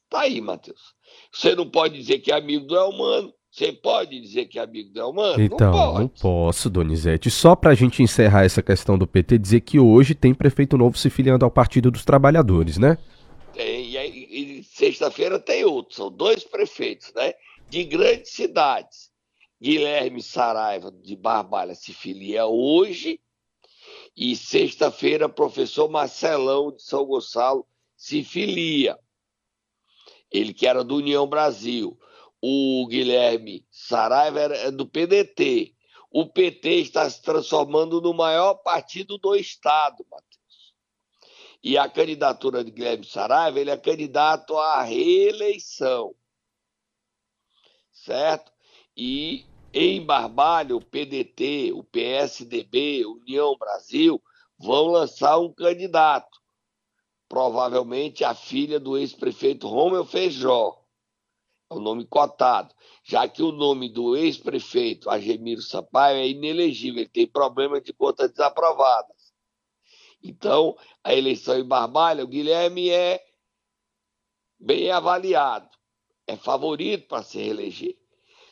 Tá 0.10 0.22
aí, 0.22 0.42
Matheus. 0.42 0.94
Você 1.32 1.56
não 1.56 1.70
pode 1.70 1.98
dizer 1.98 2.20
que 2.20 2.32
é 2.32 2.36
amigo 2.36 2.66
do 2.66 2.76
Elmano 2.76 3.34
Você 3.50 3.72
pode 3.72 4.20
dizer 4.20 4.46
que 4.46 4.60
é 4.60 4.62
amigo 4.62 4.92
do 4.94 5.00
Elmano? 5.00 5.42
Então, 5.42 5.72
não, 5.72 5.94
não 6.00 6.08
posso, 6.08 6.70
Donizete. 6.70 7.32
Só 7.32 7.56
para 7.56 7.72
a 7.72 7.76
gente 7.76 8.04
encerrar 8.04 8.44
essa 8.44 8.62
questão 8.62 8.98
do 8.98 9.08
PT, 9.08 9.38
dizer 9.38 9.62
que 9.62 9.80
hoje 9.80 10.14
tem 10.14 10.34
prefeito 10.34 10.78
novo 10.78 10.98
se 10.98 11.10
filiando 11.10 11.46
ao 11.46 11.52
Partido 11.52 11.90
dos 11.90 12.04
Trabalhadores, 12.04 12.78
né? 12.78 12.98
Tem, 13.54 13.86
e, 13.86 14.60
e 14.60 14.64
sexta-feira 14.64 15.40
tem 15.40 15.64
outro, 15.64 15.96
são 15.96 16.12
dois 16.12 16.44
prefeitos, 16.44 17.14
né? 17.14 17.34
De 17.70 17.84
grandes 17.86 18.32
cidades. 18.32 19.12
Guilherme 19.62 20.22
Saraiva, 20.24 20.92
de 20.92 21.16
Barbalha, 21.16 21.76
se 21.76 21.94
filia 21.94 22.46
hoje. 22.48 23.20
E 24.16 24.36
sexta-feira, 24.36 25.30
professor 25.30 25.90
Marcelão, 25.90 26.72
de 26.72 26.84
São 26.84 27.06
Gonçalo, 27.06 27.66
se 27.96 28.24
filia. 28.24 28.98
Ele 30.30 30.54
que 30.54 30.68
era 30.68 30.84
do 30.84 30.96
União 30.96 31.28
Brasil 31.28 31.98
o 32.42 32.88
Guilherme 32.88 33.66
Saraiva 33.70 34.40
é 34.40 34.72
do 34.72 34.88
PDT. 34.88 35.76
O 36.10 36.26
PT 36.26 36.70
está 36.78 37.08
se 37.08 37.22
transformando 37.22 38.02
no 38.02 38.14
maior 38.14 38.56
partido 38.56 39.18
do 39.20 39.36
Estado, 39.36 40.04
Matheus. 40.10 40.74
E 41.64 41.78
a 41.78 41.88
candidatura 41.88 42.64
de 42.64 42.72
Guilherme 42.72 43.06
Saraiva, 43.06 43.60
ele 43.60 43.70
é 43.70 43.78
candidato 43.78 44.58
à 44.58 44.82
reeleição. 44.82 46.16
Certo? 47.92 48.52
E 48.98 49.46
em 49.74 50.06
Barbalho, 50.06 50.78
o 50.78 50.86
PDT, 50.86 51.72
o 51.74 51.84
PSDB, 51.84 53.06
União 53.06 53.56
Brasil, 53.58 54.22
vão 54.58 54.88
lançar 54.88 55.38
um 55.40 55.52
candidato. 55.54 56.40
Provavelmente 57.30 58.24
a 58.24 58.36
filha 58.36 58.80
do 58.80 58.98
ex-prefeito 58.98 59.68
Romeu 59.68 60.06
Feijó 60.06 60.78
é 61.70 61.74
o 61.74 61.80
nome 61.80 62.06
cotado, 62.06 62.76
já 63.02 63.26
que 63.30 63.42
o 63.42 63.54
nome 63.54 63.88
do 63.88 64.18
ex-prefeito 64.18 65.10
Agemiro 65.10 65.62
Sampaio 65.62 66.18
é 66.18 66.28
inelegível, 66.28 67.00
ele 67.00 67.10
tem 67.10 67.26
problema 67.26 67.80
de 67.80 67.94
contas 67.94 68.30
desaprovadas. 68.30 69.32
Então, 70.22 70.76
a 71.02 71.14
eleição 71.14 71.58
em 71.58 71.64
Barbalha, 71.64 72.26
o 72.26 72.28
Guilherme 72.28 72.90
é 72.90 73.26
bem 74.60 74.92
avaliado, 74.92 75.70
é 76.28 76.36
favorito 76.36 77.08
para 77.08 77.24
se 77.24 77.38
reeleger. 77.40 78.01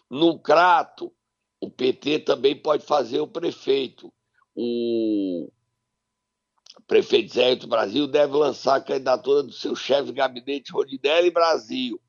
No 0.09 0.39
Crato, 0.39 1.13
o 1.61 1.69
PT 1.69 2.19
também 2.19 2.55
pode 2.55 2.85
fazer 2.85 3.19
o 3.19 3.27
prefeito. 3.27 4.11
O 4.55 5.51
prefeito 6.87 7.33
Zé 7.33 7.55
do 7.55 7.67
Brasil 7.67 8.07
deve 8.07 8.33
lançar 8.33 8.77
a 8.77 8.81
candidatura 8.81 9.43
do 9.43 9.51
seu 9.51 9.75
chefe 9.75 10.07
de 10.07 10.13
gabinete, 10.13 10.71
Rodidelli 10.71 11.29
Brasil 11.29 12.01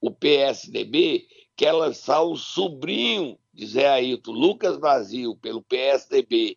o 0.00 0.10
PSDB 0.10 1.28
quer 1.54 1.72
lançar 1.72 2.22
o 2.22 2.36
sobrinho 2.36 3.38
de 3.52 3.66
Zé 3.66 3.86
Ailton, 3.86 4.32
Lucas 4.32 4.78
Brasil, 4.78 5.36
pelo 5.36 5.62
PSDB. 5.62 6.56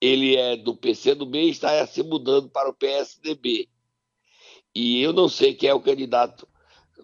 Ele 0.00 0.34
é 0.34 0.56
do 0.56 0.74
PCdoB 0.74 1.38
e 1.38 1.50
está 1.50 1.86
se 1.86 2.02
mudando 2.02 2.48
para 2.48 2.70
o 2.70 2.74
PSDB. 2.74 3.68
E 4.74 5.02
eu 5.02 5.12
não 5.12 5.28
sei 5.28 5.54
quem 5.54 5.68
é 5.68 5.74
o 5.74 5.80
candidato 5.80 6.48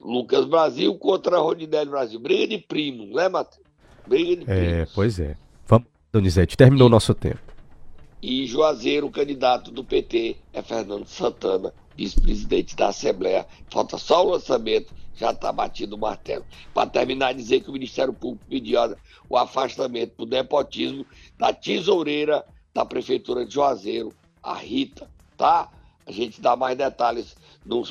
Lucas 0.00 0.44
Brasil 0.44 0.94
contra 0.96 1.38
Rodinelli 1.38 1.90
Brasil. 1.90 2.20
Briga 2.20 2.46
de 2.46 2.58
primos, 2.58 3.10
né, 3.10 3.28
Matheus? 3.28 3.66
Briga 4.06 4.36
de 4.36 4.44
primos. 4.44 4.62
É, 4.62 4.86
pois 4.94 5.18
é. 5.18 5.36
Vamos, 5.66 5.88
Donizete, 6.12 6.56
terminou 6.56 6.86
o 6.86 6.90
nosso 6.90 7.14
tempo. 7.14 7.40
E 8.22 8.46
Juazeiro, 8.46 9.06
o 9.06 9.10
candidato 9.10 9.70
do 9.70 9.84
PT, 9.84 10.36
é 10.52 10.62
Fernando 10.62 11.06
Santana, 11.06 11.72
vice-presidente 11.96 12.74
da 12.74 12.88
Assembleia. 12.88 13.46
Falta 13.68 13.98
só 13.98 14.24
o 14.24 14.30
lançamento 14.30 14.92
já 15.16 15.30
está 15.30 15.50
batido 15.50 15.96
o 15.96 15.98
martelo. 15.98 16.44
Para 16.72 16.88
terminar, 16.88 17.32
dizer 17.32 17.60
que 17.60 17.70
o 17.70 17.72
Ministério 17.72 18.12
Público 18.12 18.44
pediu 18.48 18.78
o 19.28 19.36
afastamento 19.36 20.12
por 20.12 20.28
nepotismo 20.28 21.06
da 21.38 21.52
tesoureira 21.52 22.44
da 22.74 22.84
Prefeitura 22.84 23.44
de 23.44 23.54
Juazeiro, 23.54 24.12
a 24.42 24.54
Rita, 24.54 25.10
tá? 25.36 25.70
A 26.06 26.12
gente 26.12 26.40
dá 26.40 26.54
mais 26.54 26.76
detalhes 26.76 27.34
no, 27.66 27.84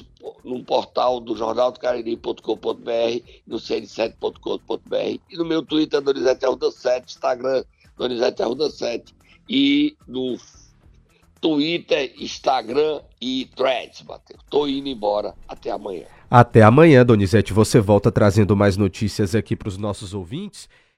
no 0.44 0.64
portal 0.64 1.20
do 1.20 1.36
jornal 1.36 1.72
do 1.72 1.80
Cariri.com.br, 1.80 2.42
no 3.46 3.58
cn7.com.br 3.58 5.20
e 5.30 5.38
no 5.38 5.46
meu 5.46 5.62
Twitter, 5.62 6.02
Donizete 6.02 6.46
Arruda 6.46 6.72
7, 6.72 7.06
Instagram, 7.08 7.64
Donizete 7.98 8.42
Arruda 8.42 8.70
7 8.70 9.14
e 9.50 9.96
no 10.08 10.38
Twitter, 11.40 12.14
Instagram 12.20 13.02
e 13.22 13.50
Threads, 13.56 14.04
Matheus. 14.04 14.42
Tô 14.50 14.66
indo 14.66 14.88
embora. 14.90 15.36
Até 15.48 15.70
amanhã. 15.70 16.06
Até 16.30 16.64
amanhã, 16.64 17.06
Donizete. 17.06 17.54
Você 17.54 17.80
volta 17.80 18.12
trazendo 18.12 18.56
mais 18.56 18.78
notícias 18.78 19.36
aqui 19.36 19.56
para 19.56 19.68
os 19.68 19.78
nossos 19.78 20.14
ouvintes. 20.14 20.68